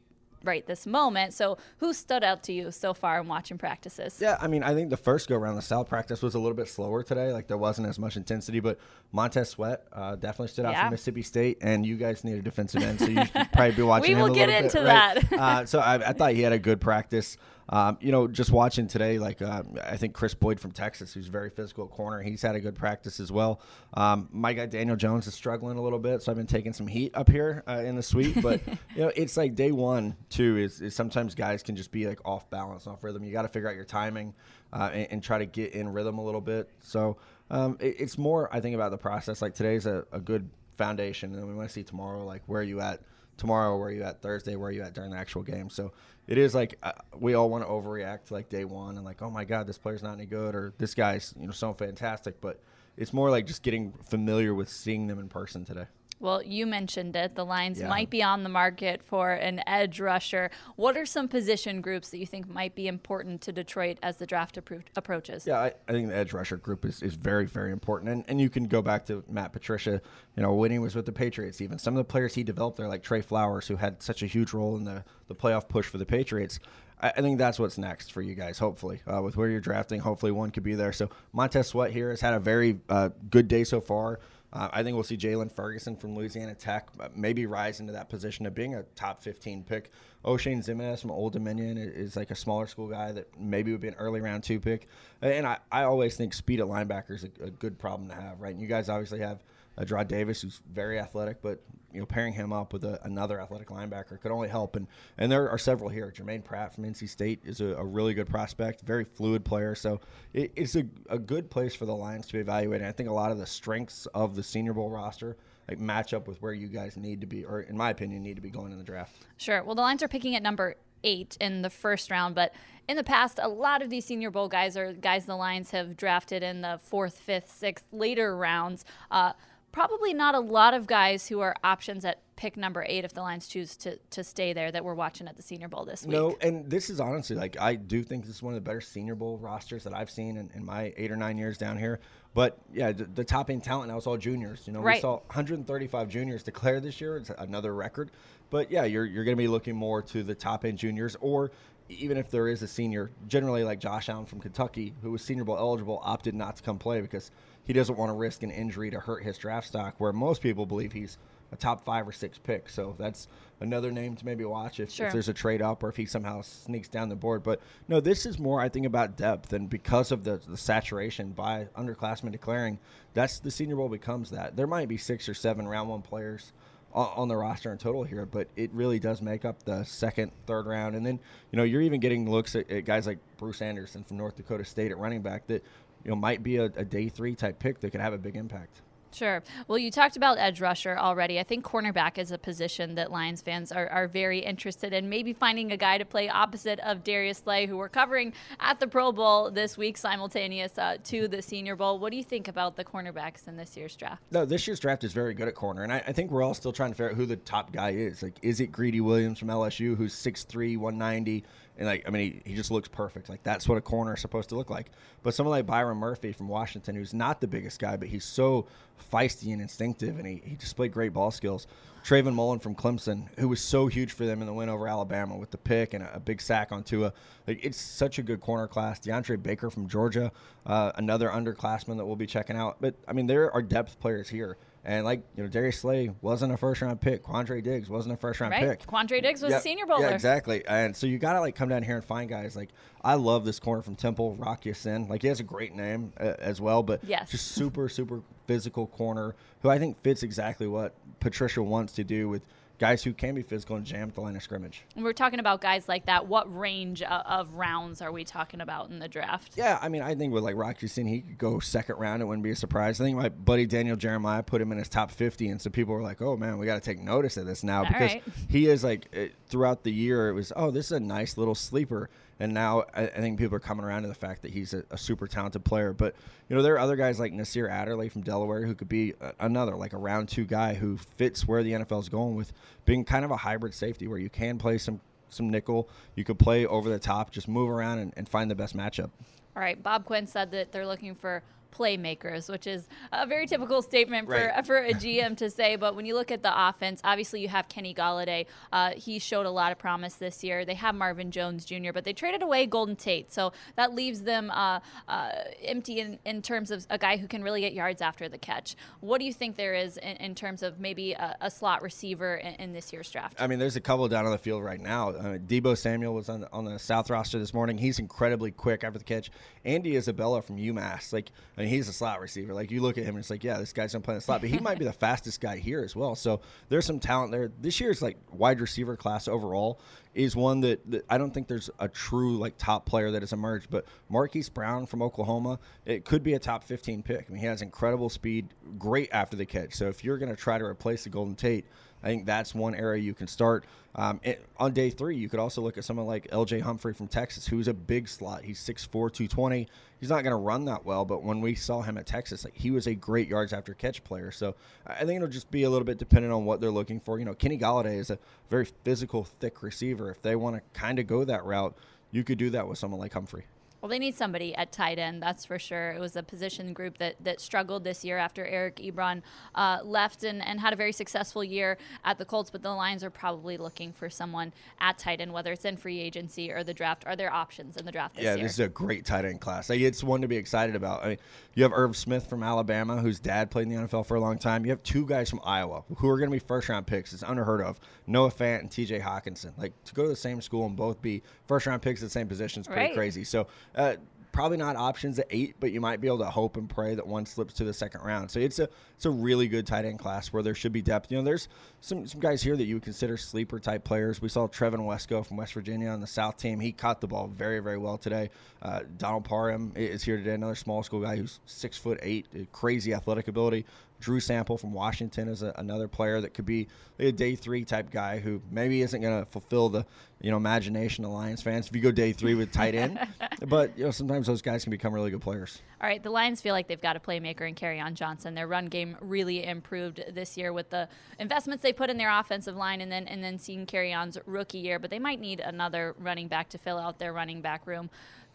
right 0.43 0.65
this 0.65 0.85
moment. 0.85 1.33
So, 1.33 1.57
who 1.77 1.93
stood 1.93 2.23
out 2.23 2.43
to 2.43 2.53
you 2.53 2.71
so 2.71 2.93
far 2.93 3.19
in 3.19 3.27
watching 3.27 3.57
practices? 3.57 4.19
Yeah, 4.21 4.37
I 4.39 4.47
mean, 4.47 4.63
I 4.63 4.73
think 4.73 4.89
the 4.89 4.97
first 4.97 5.29
go 5.29 5.35
around 5.35 5.55
the 5.55 5.61
South 5.61 5.89
practice 5.89 6.21
was 6.21 6.35
a 6.35 6.39
little 6.39 6.55
bit 6.55 6.67
slower 6.67 7.03
today. 7.03 7.31
Like 7.31 7.47
there 7.47 7.57
wasn't 7.57 7.87
as 7.87 7.99
much 7.99 8.17
intensity, 8.17 8.59
but 8.59 8.79
Montez 9.11 9.49
Sweat 9.49 9.85
uh, 9.91 10.15
definitely 10.15 10.49
stood 10.49 10.65
out 10.65 10.73
yeah. 10.73 10.83
from 10.83 10.91
Mississippi 10.91 11.23
State, 11.23 11.57
and 11.61 11.85
you 11.85 11.97
guys 11.97 12.23
need 12.23 12.37
a 12.37 12.41
defensive 12.41 12.83
end, 12.83 12.99
so 12.99 13.07
you 13.07 13.25
should 13.25 13.51
probably 13.53 13.71
be 13.71 13.81
watching. 13.83 14.15
we 14.15 14.21
will 14.21 14.33
get 14.33 14.49
into 14.49 14.77
bit, 14.77 14.85
that. 14.85 15.31
Right? 15.31 15.39
uh, 15.39 15.65
so 15.65 15.79
I, 15.79 15.95
I, 15.95 16.13
thought 16.13 16.33
he 16.33 16.41
had 16.41 16.53
a 16.53 16.59
good 16.59 16.81
practice. 16.81 17.37
Um, 17.71 17.99
you 18.01 18.11
know, 18.11 18.27
just 18.27 18.51
watching 18.51 18.87
today, 18.87 19.19
like 19.19 19.41
uh, 19.41 19.61
I 19.83 19.95
think 19.97 20.15
Kris 20.15 20.33
Boyd 20.33 20.59
from 20.59 20.71
Texas, 20.71 21.13
who's 21.13 21.27
very 21.27 21.51
physical 21.51 21.87
corner, 21.87 22.21
he's 22.21 22.41
had 22.41 22.55
a 22.55 22.59
good 22.59 22.75
practice 22.75 23.19
as 23.19 23.31
well. 23.31 23.61
Um, 23.93 24.27
my 24.31 24.53
guy 24.53 24.65
Daniel 24.65 24.95
Jones 24.95 25.27
is 25.27 25.35
struggling 25.35 25.77
a 25.77 25.81
little 25.81 25.99
bit, 25.99 26.23
so 26.23 26.31
I've 26.31 26.37
been 26.37 26.47
taking 26.47 26.73
some 26.73 26.87
heat 26.87 27.11
up 27.13 27.29
here 27.29 27.63
uh, 27.67 27.83
in 27.85 27.95
the 27.95 28.01
suite. 28.01 28.41
But 28.41 28.61
you 28.95 29.03
know, 29.03 29.11
it's 29.15 29.37
like 29.37 29.53
day 29.53 29.71
one 29.71 30.15
too 30.29 30.57
is, 30.57 30.81
is 30.81 30.95
sometimes 30.95 31.35
guys 31.35 31.61
can 31.61 31.75
just 31.75 31.91
be 31.91 32.07
like 32.07 32.19
off 32.25 32.49
balance, 32.49 32.87
off 32.87 33.03
rhythm. 33.03 33.23
You 33.23 33.31
got 33.31 33.43
to 33.43 33.49
figure 33.49 33.69
out 33.69 33.75
your 33.75 33.85
timing 33.85 34.33
uh, 34.73 34.89
and, 34.91 35.07
and, 35.11 35.23
try 35.23 35.37
to 35.37 35.45
get 35.45 35.73
in 35.73 35.89
rhythm 35.89 36.17
a 36.17 36.23
little 36.23 36.41
bit. 36.41 36.69
So 36.81 37.17
um, 37.51 37.77
it, 37.79 37.95
it's 37.99 38.17
more 38.17 38.53
I 38.53 38.61
think 38.61 38.73
about 38.73 38.89
the 38.89 38.97
process. 38.97 39.43
Like 39.43 39.53
today's 39.53 39.85
a, 39.85 40.05
a 40.11 40.19
good 40.19 40.49
foundation, 40.77 41.35
and 41.35 41.47
we 41.47 41.53
want 41.53 41.69
to 41.69 41.73
see 41.73 41.83
tomorrow 41.83 42.25
like 42.25 42.41
where 42.47 42.61
are 42.61 42.63
you 42.63 42.81
at 42.81 43.01
tomorrow, 43.39 43.77
where 43.77 43.87
are 43.87 43.91
you 43.91 44.03
at 44.03 44.21
Thursday, 44.21 44.55
where 44.55 44.69
are 44.69 44.71
you 44.71 44.83
at 44.83 44.93
during 44.93 45.11
the 45.11 45.17
actual 45.17 45.41
game. 45.41 45.69
So 45.69 45.91
it 46.27 46.37
is 46.37 46.53
like 46.53 46.77
uh, 46.83 46.91
we 47.17 47.33
all 47.33 47.49
want 47.49 47.63
to 47.63 47.69
overreact 47.69 48.25
to 48.25 48.33
like 48.33 48.49
day 48.49 48.65
one 48.65 48.97
and 48.97 49.05
like, 49.05 49.21
oh 49.21 49.31
my 49.31 49.45
god, 49.45 49.65
this 49.65 49.77
player's 49.77 50.03
not 50.03 50.13
any 50.13 50.25
good 50.25 50.53
or 50.53 50.73
this 50.77 50.93
guy's 50.93 51.33
you 51.39 51.47
know 51.47 51.53
so 51.53 51.73
fantastic. 51.73 52.39
But 52.41 52.61
it's 52.97 53.13
more 53.13 53.31
like 53.31 53.47
just 53.47 53.63
getting 53.63 53.93
familiar 54.09 54.53
with 54.53 54.69
seeing 54.69 55.07
them 55.07 55.19
in 55.19 55.29
person 55.29 55.65
today. 55.65 55.87
Well, 56.19 56.43
you 56.43 56.65
mentioned 56.65 57.15
it. 57.15 57.35
The 57.35 57.45
Lions 57.45 57.79
yeah. 57.79 57.87
might 57.87 58.09
be 58.09 58.21
on 58.21 58.43
the 58.43 58.49
market 58.49 59.01
for 59.01 59.31
an 59.31 59.61
edge 59.65 59.99
rusher. 60.01 60.51
What 60.75 60.97
are 60.97 61.05
some 61.05 61.29
position 61.29 61.79
groups 61.79 62.09
that 62.09 62.17
you 62.17 62.25
think 62.25 62.49
might 62.49 62.75
be 62.75 62.87
important 62.87 63.41
to 63.41 63.53
Detroit 63.53 63.99
as 64.03 64.17
the 64.17 64.25
draft 64.25 64.55
appro- 64.55 64.83
approaches? 64.97 65.47
Yeah, 65.47 65.59
I, 65.59 65.73
I, 65.87 65.91
think 65.91 66.09
the 66.09 66.15
edge 66.15 66.33
rusher 66.33 66.57
group 66.57 66.83
is, 66.83 67.01
is 67.01 67.13
very, 67.13 67.45
very 67.45 67.71
important. 67.71 68.11
And, 68.11 68.25
and 68.27 68.41
you 68.41 68.49
can 68.49 68.65
go 68.65 68.81
back 68.81 69.05
to 69.05 69.23
Matt 69.29 69.53
Patricia, 69.53 70.01
you 70.35 70.43
know, 70.43 70.53
when 70.53 70.71
he 70.71 70.79
was 70.79 70.93
with 70.93 71.05
the 71.05 71.13
Patriots, 71.13 71.61
even 71.61 71.79
some 71.79 71.93
of 71.93 71.99
the 71.99 72.03
players 72.03 72.35
he 72.35 72.43
developed 72.43 72.77
there, 72.77 72.89
like 72.89 73.01
Trey 73.01 73.21
Flowers, 73.21 73.67
who 73.67 73.77
had 73.77 74.03
such 74.03 74.21
a 74.21 74.27
huge 74.27 74.51
role 74.51 74.75
in 74.75 74.83
the, 74.83 75.05
the 75.27 75.35
playoff 75.35 75.69
push 75.69 75.87
for 75.87 75.97
the 75.97 76.05
Patriots. 76.05 76.59
I, 77.01 77.09
I 77.15 77.21
think 77.21 77.37
that's 77.37 77.59
what's 77.59 77.77
next 77.77 78.11
for 78.11 78.21
you 78.21 78.35
guys, 78.35 78.59
hopefully, 78.59 79.01
uh, 79.07 79.21
with 79.21 79.37
where 79.37 79.47
you're 79.47 79.61
drafting. 79.61 80.01
Hopefully, 80.01 80.33
one 80.33 80.51
could 80.51 80.63
be 80.63 80.75
there. 80.75 80.91
So 80.91 81.09
Montez 81.31 81.67
Sweat 81.67 81.91
here 81.91 82.09
has 82.09 82.19
had 82.19 82.33
a 82.33 82.39
very 82.39 82.79
uh, 82.89 83.09
good 83.29 83.47
day 83.47 83.63
so 83.63 83.79
far. 83.79 84.19
Uh, 84.51 84.69
I 84.71 84.83
think 84.83 84.95
we'll 84.95 85.03
see 85.03 85.17
Jaylon 85.17 85.51
Ferguson 85.51 85.95
from 85.95 86.15
Louisiana 86.15 86.55
Tech 86.55 86.89
uh, 86.99 87.09
maybe 87.15 87.45
rise 87.45 87.79
into 87.79 87.93
that 87.93 88.09
position 88.09 88.45
of 88.45 88.55
being 88.55 88.75
a 88.75 88.83
top 88.95 89.21
15 89.21 89.63
pick. 89.63 89.91
Oshane 90.25 90.65
Ximines 90.65 91.01
from 91.01 91.11
Old 91.11 91.33
Dominion 91.33 91.77
is, 91.77 92.15
like 92.15 92.31
a 92.31 92.35
smaller 92.35 92.67
school 92.67 92.87
guy 92.87 93.11
that 93.11 93.27
maybe 93.39 93.71
would 93.71 93.81
be 93.81 93.87
an 93.87 93.95
early 93.95 94.21
round 94.21 94.43
two 94.43 94.59
pick. 94.59 94.87
And 95.21 95.45
I, 95.45 95.59
I 95.71 95.83
always 95.83 96.17
think 96.17 96.33
speed 96.33 96.59
at 96.59 96.65
linebacker 96.65 97.11
is 97.11 97.23
a, 97.23 97.45
a 97.45 97.49
good 97.51 97.77
problem 97.77 98.09
to 98.09 98.15
have, 98.15 98.41
right? 98.41 98.51
And 98.51 98.61
you 98.61 98.67
guys 98.67 98.89
obviously 98.89 99.19
have– 99.19 99.43
uh, 99.79 100.03
Davis, 100.03 100.41
who's 100.41 100.61
very 100.71 100.99
athletic, 100.99 101.41
but 101.41 101.61
you 101.93 101.99
know 101.99 102.05
pairing 102.05 102.33
him 102.33 102.53
up 102.53 102.73
with 102.73 102.83
a, 102.83 102.99
another 103.03 103.41
athletic 103.41 103.69
linebacker 103.69 104.19
could 104.21 104.31
only 104.31 104.49
help. 104.49 104.75
And 104.75 104.87
and 105.17 105.31
there 105.31 105.49
are 105.49 105.57
several 105.57 105.89
here. 105.89 106.11
Germaine 106.11 106.41
Pratt 106.41 106.73
from 106.73 106.83
NC 106.85 107.09
State 107.09 107.41
is 107.43 107.61
a, 107.61 107.75
a 107.75 107.83
really 107.83 108.13
good 108.13 108.27
prospect, 108.27 108.81
very 108.81 109.03
fluid 109.03 109.43
player. 109.43 109.75
So 109.75 110.01
it, 110.33 110.51
it's 110.55 110.75
a, 110.75 110.83
a 111.09 111.19
good 111.19 111.49
place 111.49 111.75
for 111.75 111.85
the 111.85 111.95
Lions 111.95 112.27
to 112.27 112.33
be 112.33 112.39
evaluated. 112.39 112.87
I 112.87 112.91
think 112.91 113.09
a 113.09 113.13
lot 113.13 113.31
of 113.31 113.37
the 113.37 113.47
strengths 113.47 114.05
of 114.07 114.35
the 114.35 114.43
Senior 114.43 114.73
Bowl 114.73 114.89
roster 114.89 115.37
like 115.69 115.79
match 115.79 116.13
up 116.13 116.27
with 116.27 116.41
where 116.41 116.53
you 116.53 116.67
guys 116.67 116.97
need 116.97 117.21
to 117.21 117.27
be, 117.27 117.45
or 117.45 117.61
in 117.61 117.77
my 117.77 117.91
opinion, 117.91 118.23
need 118.23 118.35
to 118.35 118.41
be 118.41 118.49
going 118.49 118.71
in 118.71 118.77
the 118.77 118.83
draft. 118.83 119.15
Sure. 119.37 119.63
Well, 119.63 119.75
the 119.75 119.81
Lions 119.81 120.01
are 120.01 120.07
picking 120.07 120.35
at 120.35 120.41
number 120.41 120.75
eight 121.03 121.37
in 121.39 121.61
the 121.61 121.69
first 121.69 122.09
round, 122.09 122.33
but 122.33 122.53
in 122.87 122.97
the 122.97 123.03
past, 123.03 123.39
a 123.41 123.47
lot 123.47 123.83
of 123.83 123.91
these 123.91 124.03
Senior 124.03 124.31
Bowl 124.31 124.47
guys 124.47 124.75
are 124.75 124.93
guys 124.93 125.25
the 125.25 125.35
Lions 125.35 125.69
have 125.71 125.95
drafted 125.95 126.41
in 126.41 126.61
the 126.61 126.79
fourth, 126.81 127.19
fifth, 127.19 127.51
sixth, 127.51 127.85
later 127.91 128.35
rounds. 128.35 128.83
Uh, 129.11 129.33
probably 129.71 130.13
not 130.13 130.35
a 130.35 130.39
lot 130.39 130.73
of 130.73 130.87
guys 130.87 131.27
who 131.27 131.39
are 131.39 131.55
options 131.63 132.05
at 132.05 132.19
pick 132.35 132.55
number 132.55 132.85
eight 132.87 133.03
if 133.03 133.13
the 133.13 133.21
Lions 133.21 133.47
choose 133.47 133.75
to, 133.75 133.97
to 134.11 134.23
stay 134.23 134.53
there 134.53 134.71
that 134.71 134.85
we're 134.85 134.93
watching 134.93 135.27
at 135.27 135.35
the 135.35 135.41
Senior 135.41 135.67
Bowl 135.67 135.83
this 135.83 136.03
week. 136.03 136.13
No, 136.13 136.37
and 136.41 136.69
this 136.69 136.89
is 136.89 136.99
honestly 136.99 137.35
like 137.35 137.59
I 137.59 137.75
do 137.75 138.01
think 138.01 138.25
this 138.25 138.35
is 138.35 138.43
one 138.43 138.53
of 138.53 138.55
the 138.55 138.67
better 138.67 138.81
Senior 138.81 139.15
Bowl 139.15 139.37
rosters 139.37 139.83
that 139.83 139.93
I've 139.93 140.09
seen 140.09 140.37
in, 140.37 140.49
in 140.55 140.65
my 140.65 140.93
eight 140.95 141.11
or 141.11 141.17
nine 141.17 141.37
years 141.37 141.57
down 141.57 141.77
here. 141.77 141.99
But 142.33 142.57
yeah, 142.73 142.91
the, 142.91 143.05
the 143.05 143.23
top 143.23 143.49
end 143.49 143.63
talent 143.63 143.89
now 143.89 143.97
is 143.97 144.07
all 144.07 144.15
juniors. 144.15 144.63
You 144.65 144.73
know, 144.73 144.81
right. 144.81 144.97
we 144.97 145.01
saw 145.01 145.17
135 145.27 146.09
juniors 146.09 146.43
declare 146.43 146.79
this 146.79 147.01
year. 147.01 147.17
It's 147.17 147.31
another 147.37 147.73
record. 147.73 148.11
But 148.49 148.71
yeah, 148.71 148.85
you're 148.85 149.05
you're 149.05 149.23
going 149.23 149.35
to 149.35 149.41
be 149.41 149.47
looking 149.47 149.75
more 149.75 150.01
to 150.03 150.23
the 150.23 150.35
top 150.35 150.63
end 150.63 150.77
juniors 150.77 151.17
or 151.19 151.51
even 151.89 152.17
if 152.17 152.29
there 152.29 152.47
is 152.47 152.61
a 152.61 152.67
senior, 152.67 153.11
generally 153.27 153.63
like 153.63 153.79
Josh 153.79 154.09
Allen 154.09 154.25
from 154.25 154.39
Kentucky, 154.39 154.93
who 155.01 155.11
was 155.11 155.23
Senior 155.23 155.43
Bowl 155.43 155.57
eligible, 155.57 155.99
opted 156.03 156.35
not 156.35 156.55
to 156.57 156.63
come 156.63 156.77
play 156.77 157.01
because 157.01 157.31
he 157.63 157.73
doesn't 157.73 157.97
want 157.97 158.09
to 158.09 158.13
risk 158.13 158.43
an 158.43 158.51
injury 158.51 158.91
to 158.91 158.99
hurt 158.99 159.23
his 159.23 159.37
draft 159.37 159.67
stock, 159.67 159.95
where 159.97 160.13
most 160.13 160.41
people 160.41 160.65
believe 160.65 160.91
he's 160.91 161.17
a 161.51 161.55
top 161.55 161.83
five 161.83 162.07
or 162.07 162.11
six 162.11 162.37
pick. 162.37 162.69
So 162.69 162.95
that's 162.99 163.27
another 163.59 163.91
name 163.91 164.15
to 164.15 164.25
maybe 164.25 164.45
watch 164.45 164.79
if, 164.79 164.91
sure. 164.91 165.07
if, 165.07 165.13
there's 165.13 165.29
a 165.29 165.33
trade 165.33 165.63
up 165.63 165.81
or 165.81 165.89
if 165.89 165.95
he 165.95 166.05
somehow 166.05 166.41
sneaks 166.41 166.87
down 166.87 167.09
the 167.09 167.15
board. 167.15 167.41
But 167.41 167.59
no, 167.87 167.99
this 167.99 168.27
is 168.27 168.37
more, 168.37 168.61
I 168.61 168.69
think, 168.69 168.85
about 168.85 169.17
depth. 169.17 169.51
And 169.53 169.67
because 169.67 170.11
of 170.11 170.23
the, 170.23 170.39
the 170.47 170.57
saturation 170.57 171.31
by 171.31 171.67
underclassmen 171.75 172.31
declaring, 172.31 172.77
that's 173.15 173.39
the 173.39 173.49
Senior 173.49 173.77
Bowl 173.77 173.89
becomes 173.89 174.29
that. 174.29 174.55
There 174.55 174.67
might 174.67 174.87
be 174.87 174.97
six 174.97 175.27
or 175.27 175.33
seven 175.33 175.67
round 175.67 175.89
one 175.89 176.03
players 176.03 176.53
on 176.93 177.27
the 177.27 177.35
roster 177.35 177.71
in 177.71 177.77
total 177.77 178.03
here, 178.03 178.25
but 178.25 178.47
it 178.55 178.71
really 178.73 178.99
does 178.99 179.21
make 179.21 179.45
up 179.45 179.63
the 179.63 179.83
second, 179.83 180.31
third 180.47 180.65
round. 180.65 180.95
And 180.95 181.05
then, 181.05 181.19
you 181.51 181.57
know, 181.57 181.63
you're 181.63 181.81
even 181.81 181.99
getting 181.99 182.29
looks 182.29 182.55
at, 182.55 182.69
at 182.69 182.85
guys 182.85 183.05
like 183.05 183.19
Bruce 183.37 183.61
Anderson 183.61 184.03
from 184.03 184.17
North 184.17 184.35
Dakota 184.35 184.65
State 184.65 184.91
at 184.91 184.97
running 184.97 185.21
back 185.21 185.47
that 185.47 185.63
you 186.03 186.09
know 186.09 186.15
might 186.15 186.43
be 186.43 186.57
a, 186.57 186.65
a 186.65 186.85
day 186.85 187.09
three 187.09 187.35
type 187.35 187.59
pick 187.59 187.79
that 187.81 187.91
could 187.91 188.01
have 188.01 188.13
a 188.13 188.17
big 188.17 188.35
impact. 188.35 188.81
Sure. 189.11 189.43
Well, 189.67 189.77
you 189.77 189.91
talked 189.91 190.15
about 190.15 190.37
edge 190.37 190.61
rusher 190.61 190.97
already. 190.97 191.39
I 191.39 191.43
think 191.43 191.65
cornerback 191.65 192.17
is 192.17 192.31
a 192.31 192.37
position 192.37 192.95
that 192.95 193.11
Lions 193.11 193.41
fans 193.41 193.71
are, 193.71 193.87
are 193.89 194.07
very 194.07 194.39
interested 194.39 194.93
in. 194.93 195.09
Maybe 195.09 195.33
finding 195.33 195.71
a 195.71 195.77
guy 195.77 195.97
to 195.97 196.05
play 196.05 196.29
opposite 196.29 196.79
of 196.81 197.03
Darius 197.03 197.39
Slay, 197.39 197.65
who 197.65 197.77
we're 197.77 197.89
covering 197.89 198.33
at 198.59 198.79
the 198.79 198.87
Pro 198.87 199.11
Bowl 199.11 199.49
this 199.51 199.77
week, 199.77 199.97
simultaneous 199.97 200.77
uh, 200.77 200.97
to 201.05 201.27
the 201.27 201.41
Senior 201.41 201.75
Bowl. 201.75 201.97
What 201.97 202.11
do 202.11 202.17
you 202.17 202.23
think 202.23 202.47
about 202.47 202.75
the 202.75 202.85
cornerbacks 202.85 203.47
in 203.47 203.57
this 203.57 203.75
year's 203.75 203.95
draft? 203.95 204.21
No, 204.31 204.45
this 204.45 204.67
year's 204.67 204.79
draft 204.79 205.03
is 205.03 205.13
very 205.13 205.33
good 205.33 205.47
at 205.47 205.55
corner, 205.55 205.83
and 205.83 205.91
I, 205.91 206.03
I 206.07 206.13
think 206.13 206.31
we're 206.31 206.43
all 206.43 206.53
still 206.53 206.73
trying 206.73 206.91
to 206.91 206.95
figure 206.95 207.11
out 207.11 207.15
who 207.15 207.25
the 207.25 207.37
top 207.37 207.71
guy 207.71 207.91
is. 207.91 208.21
Like, 208.21 208.35
is 208.41 208.59
it 208.59 208.71
Greedy 208.71 209.01
Williams 209.01 209.39
from 209.39 209.47
LSU, 209.47 209.97
who's 209.97 210.13
6'3", 210.13 210.77
190, 210.77 211.43
And 211.79 211.87
like, 211.87 212.03
I 212.05 212.11
mean, 212.11 212.41
he, 212.43 212.51
he 212.51 212.55
just 212.55 212.71
looks 212.71 212.89
perfect. 212.89 213.29
Like 213.29 213.41
that's 213.41 213.67
what 213.67 213.77
a 213.77 213.81
corner 213.81 214.13
is 214.13 214.19
supposed 214.19 214.49
to 214.49 214.55
look 214.55 214.69
like. 214.69 214.91
But 215.23 215.33
someone 215.33 215.51
like 215.51 215.65
Byron 215.65 215.97
Murphy 215.97 216.33
from 216.33 216.49
Washington, 216.49 216.93
who's 216.93 217.13
not 217.13 217.39
the 217.39 217.47
biggest 217.47 217.79
guy, 217.79 217.95
but 217.95 218.09
he's 218.09 218.25
so 218.25 218.67
feisty 219.11 219.53
and 219.53 219.61
instinctive, 219.61 220.17
and 220.17 220.27
he, 220.27 220.41
he 220.43 220.55
displayed 220.55 220.91
great 220.91 221.13
ball 221.13 221.31
skills. 221.31 221.67
Trayvon 222.03 222.33
Mullen 222.33 222.59
from 222.59 222.75
Clemson, 222.75 223.27
who 223.39 223.47
was 223.47 223.61
so 223.61 223.87
huge 223.87 224.11
for 224.11 224.25
them 224.25 224.41
in 224.41 224.47
the 224.47 224.53
win 224.53 224.67
over 224.67 224.87
Alabama 224.87 225.37
with 225.37 225.51
the 225.51 225.57
pick 225.57 225.93
and 225.93 226.03
a, 226.03 226.15
a 226.15 226.19
big 226.19 226.41
sack 226.41 226.71
on 226.73 226.83
Tua. 226.83 227.13
Like 227.47 227.63
it's 227.63 227.79
such 227.79 228.19
a 228.19 228.23
good 228.23 228.41
corner 228.41 228.67
class. 228.67 228.99
DeAndre 228.99 229.41
Baker 229.41 229.69
from 229.69 229.87
Georgia, 229.87 230.33
uh, 230.65 230.91
another 230.95 231.29
underclassman 231.29 231.95
that 231.97 232.05
we'll 232.05 232.17
be 232.17 232.27
checking 232.27 232.57
out. 232.57 232.77
But 232.81 232.95
I 233.07 233.13
mean, 233.13 233.27
there 233.27 233.51
are 233.53 233.61
depth 233.61 233.99
players 234.01 234.27
here. 234.27 234.57
And 234.85 235.03
like 235.05 235.21
you 235.35 235.43
know, 235.43 235.49
Darius 235.49 235.79
Slay 235.79 236.09
wasn't 236.21 236.53
a 236.53 236.57
first 236.57 236.81
round 236.81 237.01
pick. 237.01 237.23
Quandre 237.23 237.61
Diggs 237.63 237.89
wasn't 237.89 238.13
a 238.13 238.17
first 238.17 238.39
round 238.39 238.51
right? 238.51 238.79
pick. 238.79 238.87
Quandre 238.87 239.21
Diggs 239.21 239.41
was 239.41 239.51
Yeah, 239.51 239.57
a 239.57 239.61
Senior 239.61 239.85
Bowler. 239.85 240.07
Yeah, 240.07 240.13
exactly. 240.13 240.65
And 240.65 240.95
so 240.95 241.05
you 241.05 241.17
gotta 241.17 241.41
like 241.41 241.55
come 241.55 241.69
down 241.69 241.83
here 241.83 241.95
and 241.95 242.03
find 242.05 242.29
guys 242.29 242.55
like 242.55 242.69
I 243.03 243.15
love 243.15 243.45
this 243.45 243.59
corner 243.59 243.81
from 243.81 243.95
Temple, 243.95 244.35
Rock 244.35 244.63
Sin. 244.73 245.07
Like 245.07 245.21
he 245.21 245.27
has 245.27 245.39
a 245.39 245.43
great 245.43 245.75
name 245.75 246.13
uh, 246.19 246.33
as 246.39 246.61
well, 246.61 246.81
but 246.83 247.03
Yes. 247.03 247.29
just 247.31 247.47
super 247.49 247.89
super 247.89 248.21
physical 248.47 248.87
corner 248.87 249.35
who 249.61 249.69
I 249.69 249.77
think 249.79 250.01
fits 250.01 250.23
exactly 250.23 250.67
what 250.67 250.93
Patricia 251.19 251.61
wants 251.61 251.93
to 251.93 252.03
do 252.03 252.29
with 252.29 252.41
guys 252.79 253.03
who 253.03 253.13
can 253.13 253.35
be 253.35 253.43
physical 253.43 253.75
and 253.75 253.85
jam 253.85 254.07
at 254.07 254.15
the 254.15 254.21
line 254.21 254.35
of 254.35 254.41
scrimmage. 254.41 254.83
When 254.93 255.03
we're 255.03 255.13
talking 255.13 255.39
about 255.39 255.61
guys 255.61 255.87
like 255.87 256.05
that, 256.05 256.27
what 256.27 256.53
range 256.57 257.01
of, 257.01 257.25
of 257.25 257.53
rounds 257.53 258.01
are 258.01 258.11
we 258.11 258.23
talking 258.23 258.61
about 258.61 258.89
in 258.89 258.99
the 258.99 259.07
draft? 259.07 259.53
Yeah, 259.55 259.77
I 259.81 259.89
mean, 259.89 260.01
I 260.01 260.15
think 260.15 260.33
with 260.33 260.43
like 260.43 260.55
Rock 260.55 260.81
Ya-Sin, 260.81 261.05
he 261.05 261.21
could 261.21 261.37
go 261.37 261.59
second 261.59 261.97
round. 261.97 262.21
It 262.21 262.25
wouldn't 262.25 262.43
be 262.43 262.51
a 262.51 262.55
surprise. 262.55 262.99
I 262.99 263.03
think 263.03 263.17
my 263.17 263.29
buddy 263.29 263.65
Daniel 263.65 263.97
Jeremiah 263.97 264.41
put 264.41 264.61
him 264.61 264.71
in 264.71 264.77
his 264.77 264.89
top 264.89 265.11
50, 265.11 265.49
and 265.49 265.61
so 265.61 265.69
people 265.69 265.93
were 265.93 266.01
like, 266.01 266.21
"Oh 266.21 266.37
man, 266.37 266.57
we 266.57 266.65
got 266.65 266.75
to 266.75 266.81
take 266.81 266.99
notice 266.99 267.37
of 267.37 267.45
this 267.45 267.63
now," 267.63 267.79
All 267.79 267.85
because 267.85 268.13
right. 268.13 268.23
he 268.47 268.67
is 268.67 268.83
like 268.83 269.07
it, 269.11 269.35
throughout 269.47 269.83
the 269.83 269.91
year, 269.91 270.29
it 270.29 270.33
was, 270.33 270.53
"Oh, 270.55 270.71
this 270.71 270.85
is 270.87 270.91
a 270.93 270.99
nice 270.99 271.37
little 271.37 271.55
sleeper," 271.55 272.09
and 272.39 272.53
now 272.53 272.83
I, 272.93 273.03
I 273.03 273.19
think 273.19 273.37
people 273.37 273.55
are 273.55 273.61
coming 273.61 273.85
around 273.85 274.03
to 274.03 274.07
the 274.07 274.15
fact 274.15 274.41
that 274.43 274.51
he's 274.51 274.73
a, 274.73 274.83
a 274.91 274.97
super 274.97 275.27
talented 275.27 275.63
player. 275.65 275.93
But 275.93 276.15
you 276.47 276.55
know, 276.55 276.61
there 276.61 276.73
are 276.75 276.79
other 276.79 276.95
guys 276.95 277.19
like 277.19 277.33
Nasir 277.33 277.67
Adderley 277.67 278.09
from 278.09 278.21
Delaware 278.21 278.65
who 278.65 278.75
could 278.75 278.89
be 278.89 279.13
a, 279.21 279.33
another 279.39 279.75
like 279.75 279.93
a 279.93 279.97
round 279.97 280.29
two 280.29 280.45
guy 280.45 280.73
who 280.73 280.97
fits 280.97 281.47
where 281.47 281.63
the 281.63 281.73
NFL 281.73 282.01
is 282.01 282.09
going 282.09 282.35
with 282.35 282.53
being 282.85 283.03
kind 283.03 283.25
of 283.25 283.31
a 283.31 283.37
hybrid 283.37 283.73
safety 283.73 284.07
where 284.07 284.19
you 284.19 284.29
can 284.29 284.57
play 284.57 284.77
some 284.77 285.01
some 285.29 285.49
nickel, 285.49 285.87
you 286.15 286.23
could 286.23 286.39
play 286.39 286.65
over 286.65 286.89
the 286.89 286.97
top, 286.97 287.31
just 287.31 287.47
move 287.47 287.69
around 287.69 287.99
and, 287.99 288.13
and 288.17 288.27
find 288.27 288.49
the 288.49 288.55
best 288.55 288.75
matchup. 288.75 289.11
All 289.55 289.61
right, 289.61 289.81
Bob 289.81 290.05
Quinn 290.05 290.25
said 290.25 290.51
that 290.51 290.71
they're 290.71 290.87
looking 290.87 291.13
for 291.13 291.43
playmakers, 291.71 292.49
which 292.49 292.67
is 292.67 292.87
a 293.11 293.25
very 293.25 293.45
typical 293.47 293.81
statement 293.81 294.27
for 294.27 294.33
Right. 294.33 294.65
for 294.65 294.77
a 294.77 294.93
GM 294.93 295.35
to 295.37 295.49
say. 295.49 295.75
But 295.75 295.95
when 295.95 296.05
you 296.05 296.15
look 296.15 296.31
at 296.31 296.43
the 296.43 296.67
offense, 296.69 297.01
obviously 297.03 297.41
you 297.41 297.47
have 297.49 297.67
Kenny 297.69 297.93
Golladay. 297.93 298.45
Uh, 298.71 298.91
he 298.95 299.19
showed 299.19 299.45
a 299.45 299.49
lot 299.51 299.71
of 299.71 299.77
promise 299.79 300.15
this 300.15 300.43
year. 300.43 300.65
They 300.65 300.75
have 300.75 300.95
Marvin 300.95 301.31
Jones 301.31 301.65
Jr., 301.65 301.91
but 301.93 302.03
they 302.03 302.13
traded 302.13 302.41
away 302.41 302.65
Golden 302.65 302.95
Tate, 302.95 303.31
so 303.31 303.51
that 303.75 303.93
leaves 303.93 304.21
them 304.21 304.49
uh, 304.51 304.79
uh, 305.07 305.31
empty 305.63 305.99
in, 305.99 306.19
in 306.25 306.41
terms 306.41 306.71
of 306.71 306.85
a 306.89 306.97
guy 306.97 307.17
who 307.17 307.27
can 307.27 307.43
really 307.43 307.61
get 307.61 307.73
yards 307.73 308.01
after 308.01 308.27
the 308.29 308.37
catch. 308.37 308.75
What 308.99 309.19
do 309.19 309.25
you 309.25 309.33
think 309.33 309.55
there 309.55 309.73
is 309.73 309.97
in, 309.97 310.17
in 310.17 310.35
terms 310.35 310.63
of 310.63 310.79
maybe 310.79 311.13
a, 311.13 311.35
a 311.41 311.49
slot 311.51 311.81
receiver 311.81 312.35
in, 312.35 312.53
in 312.55 312.73
this 312.73 312.91
year's 312.93 313.09
draft? 313.09 313.35
I 313.39 313.47
mean, 313.47 313.59
there's 313.59 313.75
a 313.75 313.81
couple 313.81 314.07
down 314.07 314.25
on 314.25 314.31
the 314.31 314.37
field 314.37 314.63
right 314.63 314.79
now. 314.81 315.11
Deebo 315.11 315.77
Samuel 315.77 316.13
was 316.13 316.29
on 316.29 316.41
the, 316.41 316.51
on 316.51 316.65
the 316.65 316.79
South 316.79 317.09
roster 317.09 317.39
this 317.39 317.53
morning. 317.53 317.77
He's 317.77 317.99
incredibly 317.99 318.51
quick 318.51 318.83
after 318.83 318.99
the 318.99 319.05
catch. 319.05 319.31
Andy 319.65 319.95
Isabella 319.95 320.41
from 320.41 320.57
UMass, 320.57 321.11
like, 321.13 321.31
I 321.59 321.63
mean, 321.63 321.71
he's 321.71 321.89
a 321.89 321.93
slot 321.93 322.21
receiver. 322.21 322.53
Like, 322.53 322.71
you 322.71 322.81
look 322.81 322.97
at 322.97 323.03
him 323.03 323.15
and 323.15 323.19
it's 323.19 323.29
like, 323.29 323.43
yeah, 323.43 323.57
this 323.57 323.73
guy's 323.73 323.91
gonna 323.91 324.01
play 324.01 324.13
in 324.13 324.19
the 324.19 324.21
slot, 324.21 324.39
but 324.39 324.49
he 324.49 324.59
might 324.59 324.79
be 324.79 324.85
the 324.85 324.93
fastest 325.07 325.41
guy 325.41 325.57
here 325.57 325.83
as 325.83 325.93
well. 325.93 326.15
So 326.15 326.39
there's 326.69 326.85
some 326.85 327.01
talent 327.01 327.33
there. 327.33 327.51
This 327.59 327.81
year's 327.81 328.01
like 328.01 328.17
wide 328.31 328.61
receiver 328.61 328.95
class 328.95 329.27
overall 329.27 329.81
is 330.15 330.37
one 330.37 330.61
that, 330.61 330.89
that 330.89 331.03
I 331.09 331.17
don't 331.17 331.33
think 331.33 331.49
there's 331.49 331.69
a 331.77 331.89
true 331.89 332.37
like 332.37 332.57
top 332.57 332.85
player 332.85 333.11
that 333.11 333.21
has 333.23 333.33
emerged. 333.33 333.69
But 333.69 333.85
Marquise 334.07 334.47
Brown 334.47 334.85
from 334.85 335.01
Oklahoma, 335.01 335.59
it 335.85 336.05
could 336.05 336.23
be 336.23 336.33
a 336.33 336.39
top 336.39 336.63
15 336.63 337.03
pick. 337.03 337.25
I 337.27 337.33
mean, 337.33 337.41
he 337.41 337.47
has 337.47 337.61
incredible 337.61 338.07
speed, 338.07 338.47
great 338.77 339.09
after 339.11 339.35
the 339.35 339.45
catch. 339.45 339.75
So 339.75 339.89
if 339.89 340.01
you're 340.01 340.17
gonna 340.17 340.37
try 340.37 340.57
to 340.57 340.65
replace 340.65 341.03
the 341.03 341.09
Golden 341.09 341.35
Tate. 341.35 341.65
I 342.03 342.07
think 342.07 342.25
that's 342.25 342.55
one 342.55 342.75
area 342.75 343.01
you 343.01 343.13
can 343.13 343.27
start. 343.27 343.65
Um, 343.95 344.19
it, 344.23 344.45
on 344.57 344.73
day 344.73 344.89
three, 344.89 345.17
you 345.17 345.27
could 345.27 345.39
also 345.39 345.61
look 345.61 345.77
at 345.77 345.83
someone 345.83 346.05
like 346.05 346.29
LJ 346.29 346.61
Humphrey 346.61 346.93
from 346.93 347.07
Texas, 347.07 347.47
who's 347.47 347.67
a 347.67 347.73
big 347.73 348.07
slot. 348.07 348.43
He's 348.43 348.59
6'4, 348.59 348.89
220. 348.89 349.67
He's 349.99 350.09
not 350.09 350.23
going 350.23 350.31
to 350.31 350.37
run 350.37 350.65
that 350.65 350.85
well, 350.85 351.03
but 351.03 351.23
when 351.23 351.41
we 351.41 351.55
saw 351.55 351.81
him 351.81 351.97
at 351.97 352.05
Texas, 352.05 352.45
like, 352.45 352.55
he 352.55 352.71
was 352.71 352.87
a 352.87 352.95
great 352.95 353.27
yards 353.27 353.51
after 353.51 353.73
catch 353.73 354.03
player. 354.03 354.31
So 354.31 354.55
I 354.87 355.05
think 355.05 355.17
it'll 355.17 355.27
just 355.27 355.51
be 355.51 355.63
a 355.63 355.69
little 355.69 355.85
bit 355.85 355.97
dependent 355.97 356.33
on 356.33 356.45
what 356.45 356.61
they're 356.61 356.71
looking 356.71 356.99
for. 356.99 357.19
You 357.19 357.25
know, 357.25 357.33
Kenny 357.33 357.57
Golladay 357.57 357.97
is 357.97 358.09
a 358.09 358.19
very 358.49 358.67
physical, 358.83 359.25
thick 359.25 359.61
receiver. 359.61 360.09
If 360.09 360.21
they 360.21 360.35
want 360.35 360.55
to 360.55 360.79
kind 360.79 360.99
of 360.99 361.07
go 361.07 361.25
that 361.25 361.43
route, 361.43 361.75
you 362.11 362.23
could 362.23 362.37
do 362.37 362.49
that 362.51 362.67
with 362.67 362.77
someone 362.77 362.99
like 362.99 363.13
Humphrey. 363.13 363.45
Well, 363.81 363.89
they 363.89 363.99
need 363.99 364.15
somebody 364.15 364.53
at 364.55 364.71
tight 364.71 364.99
end, 364.99 365.21
that's 365.21 365.45
for 365.45 365.57
sure. 365.57 365.91
It 365.91 365.99
was 365.99 366.15
a 366.15 366.23
position 366.23 366.73
group 366.73 366.97
that, 366.97 367.15
that 367.23 367.39
struggled 367.39 367.83
this 367.85 368.03
year 368.03 368.17
after 368.17 368.45
Eric 368.45 368.77
Ebron 368.77 369.21
uh, 369.55 369.79
left 369.83 370.23
and, 370.23 370.43
and 370.45 370.59
had 370.59 370.73
a 370.73 370.75
very 370.75 370.91
successful 370.91 371.43
year 371.43 371.77
at 372.03 372.17
the 372.17 372.25
Colts, 372.25 372.49
but 372.49 372.61
the 372.61 372.71
Lions 372.71 373.03
are 373.03 373.09
probably 373.09 373.55
looking 373.57 373.93
for 373.93 374.09
someone 374.09 374.51
at 374.81 374.97
tight 374.97 375.21
end, 375.21 375.31
whether 375.31 375.53
it's 375.53 375.63
in 375.63 375.77
free 375.77 375.99
agency 375.99 376.51
or 376.51 376.63
the 376.63 376.73
draft. 376.73 377.05
Are 377.07 377.15
there 377.15 377.31
options 377.31 377.77
in 377.77 377.85
the 377.85 377.91
draft 377.91 378.15
this 378.15 378.25
yeah, 378.25 378.35
year? 378.35 378.43
this 378.43 378.53
is 378.53 378.59
a 378.59 378.67
great 378.67 379.05
tight 379.05 379.23
end 379.23 379.39
class. 379.39 379.69
Like, 379.69 379.79
it's 379.79 380.03
one 380.03 380.21
to 380.21 380.27
be 380.27 380.35
excited 380.35 380.75
about. 380.75 381.05
I 381.05 381.09
mean, 381.09 381.17
you 381.53 381.63
have 381.63 381.71
Irv 381.73 381.95
Smith 381.95 382.27
from 382.29 382.43
Alabama, 382.43 382.97
whose 382.97 383.19
dad 383.19 383.49
played 383.49 383.67
in 383.69 383.75
the 383.75 383.87
NFL 383.87 384.05
for 384.05 384.15
a 384.15 384.19
long 384.19 384.37
time. 384.37 384.65
You 384.65 384.71
have 384.71 384.83
two 384.83 385.05
guys 385.05 385.29
from 385.29 385.39
Iowa 385.43 385.83
who 385.97 386.09
are 386.09 386.17
going 386.17 386.29
to 386.29 386.35
be 386.35 386.39
first 386.39 386.67
round 386.67 386.85
picks. 386.85 387.13
It's 387.13 387.23
unheard 387.23 387.61
of. 387.61 387.79
Noah 388.07 388.31
Fant 388.31 388.59
and 388.59 388.71
T.J. 388.71 388.99
Hockenson. 388.99 389.57
Like 389.57 389.71
to 389.85 389.93
go 389.93 390.03
to 390.03 390.09
the 390.09 390.15
same 390.15 390.41
school 390.41 390.65
and 390.65 390.75
both 390.75 391.01
be 391.01 391.21
first 391.47 391.65
round 391.65 391.81
picks 391.81 392.01
at 392.01 392.07
the 392.07 392.11
same 392.11 392.27
position 392.27 392.61
is 392.61 392.67
pretty 392.67 392.81
Right. 392.81 392.93
crazy. 392.95 393.23
So. 393.23 393.47
Uh, 393.75 393.95
Probably 394.31 394.57
not 394.57 394.75
options 394.75 395.17
at 395.17 395.25
eight, 395.31 395.55
but 395.59 395.71
you 395.71 395.81
might 395.81 395.99
be 395.99 396.07
able 396.07 396.19
to 396.19 396.29
hope 396.29 396.55
and 396.55 396.69
pray 396.69 396.93
that 396.93 397.05
one 397.05 397.25
slips 397.25 397.55
to 397.55 397.63
the 397.63 397.73
second 397.73 398.01
round. 398.01 398.29
So 398.29 398.39
it's 398.39 398.59
a 398.59 398.69
it's 398.95 399.05
a 399.05 399.09
really 399.09 399.47
good 399.47 399.65
tight 399.65 399.85
end 399.85 399.97
class 399.97 400.31
where 400.31 400.43
there 400.43 400.53
should 400.53 400.71
be 400.71 400.83
depth. 400.83 401.11
You 401.11 401.17
know, 401.17 401.23
there's 401.23 401.49
some 401.81 402.05
some 402.05 402.21
guys 402.21 402.43
here 402.43 402.55
that 402.55 402.63
you 402.63 402.75
would 402.75 402.83
consider 402.83 403.17
sleeper 403.17 403.59
type 403.59 403.83
players. 403.83 404.21
We 404.21 404.29
saw 404.29 404.47
Trevon 404.47 404.81
Wesco 404.81 405.25
from 405.25 405.37
West 405.37 405.53
Virginia 405.53 405.89
on 405.89 405.99
the 405.99 406.07
South 406.07 406.37
team. 406.37 406.59
He 406.59 406.71
caught 406.71 407.01
the 407.01 407.07
ball 407.07 407.27
very 407.27 407.59
very 407.59 407.79
well 407.79 407.97
today. 407.97 408.29
Uh, 408.61 408.81
Donald 408.97 409.25
Parham 409.25 409.73
is 409.75 410.03
here 410.03 410.17
today, 410.17 410.35
another 410.35 410.55
small 410.55 410.83
school 410.83 411.01
guy 411.01 411.15
who's 411.17 411.39
six 411.45 411.77
foot 411.77 411.99
eight, 412.03 412.27
crazy 412.51 412.93
athletic 412.93 413.27
ability. 413.27 413.65
Drew 413.99 414.19
Sample 414.19 414.57
from 414.57 414.73
Washington 414.73 415.27
is 415.27 415.43
a, 415.43 415.53
another 415.57 415.87
player 415.87 416.21
that 416.21 416.33
could 416.33 416.45
be 416.45 416.67
a 416.99 417.11
day 417.11 417.35
three 417.35 417.65
type 417.65 417.91
guy 417.91 418.19
who 418.19 418.41
maybe 418.49 418.81
isn't 418.81 419.01
going 419.01 419.19
to 419.19 419.29
fulfill 419.29 419.69
the 419.69 419.85
you 420.21 420.31
know 420.31 420.37
imagination 420.37 421.05
of 421.05 421.11
Lions 421.11 421.41
fans 421.41 421.67
if 421.67 421.75
you 421.75 421.81
go 421.81 421.91
day 421.91 422.11
three 422.11 422.33
with 422.33 422.51
tight 422.51 422.75
end. 422.75 422.99
but 423.47 423.77
you 423.77 423.85
know 423.85 423.91
sometimes 423.91 424.27
those 424.27 424.41
guys 424.41 424.63
can 424.63 424.71
become 424.71 424.93
really 424.93 425.11
good 425.11 425.21
players. 425.21 425.61
All 425.81 425.87
right, 425.87 426.01
the 426.01 426.09
Lions 426.09 426.41
feel 426.41 426.53
like 426.53 426.67
they've 426.67 426.81
got 426.81 426.95
a 426.95 426.99
playmaker 426.99 427.47
in 427.47 427.55
Kerryon 427.55 427.93
Johnson. 427.93 428.35
Their 428.35 428.47
run 428.47 428.67
game 428.67 428.97
really 429.01 429.45
improved 429.45 430.03
this 430.11 430.37
year 430.37 430.51
with 430.51 430.69
the 430.69 430.89
investments 431.19 431.63
they 431.63 431.73
put 431.73 431.89
in 431.89 431.97
their 431.97 432.11
offensive 432.11 432.55
line, 432.55 432.81
and 432.81 432.91
then 432.91 433.07
and 433.07 433.23
then 433.23 433.37
seeing 433.37 433.65
Kerryon's 433.65 434.17
rookie 434.25 434.59
year. 434.59 434.79
But 434.79 434.91
they 434.91 434.99
might 434.99 435.19
need 435.19 435.39
another 435.39 435.95
running 435.99 436.27
back 436.27 436.49
to 436.49 436.57
fill 436.57 436.77
out 436.77 436.99
their 436.99 437.13
running 437.13 437.41
back 437.41 437.65
room. 437.65 437.89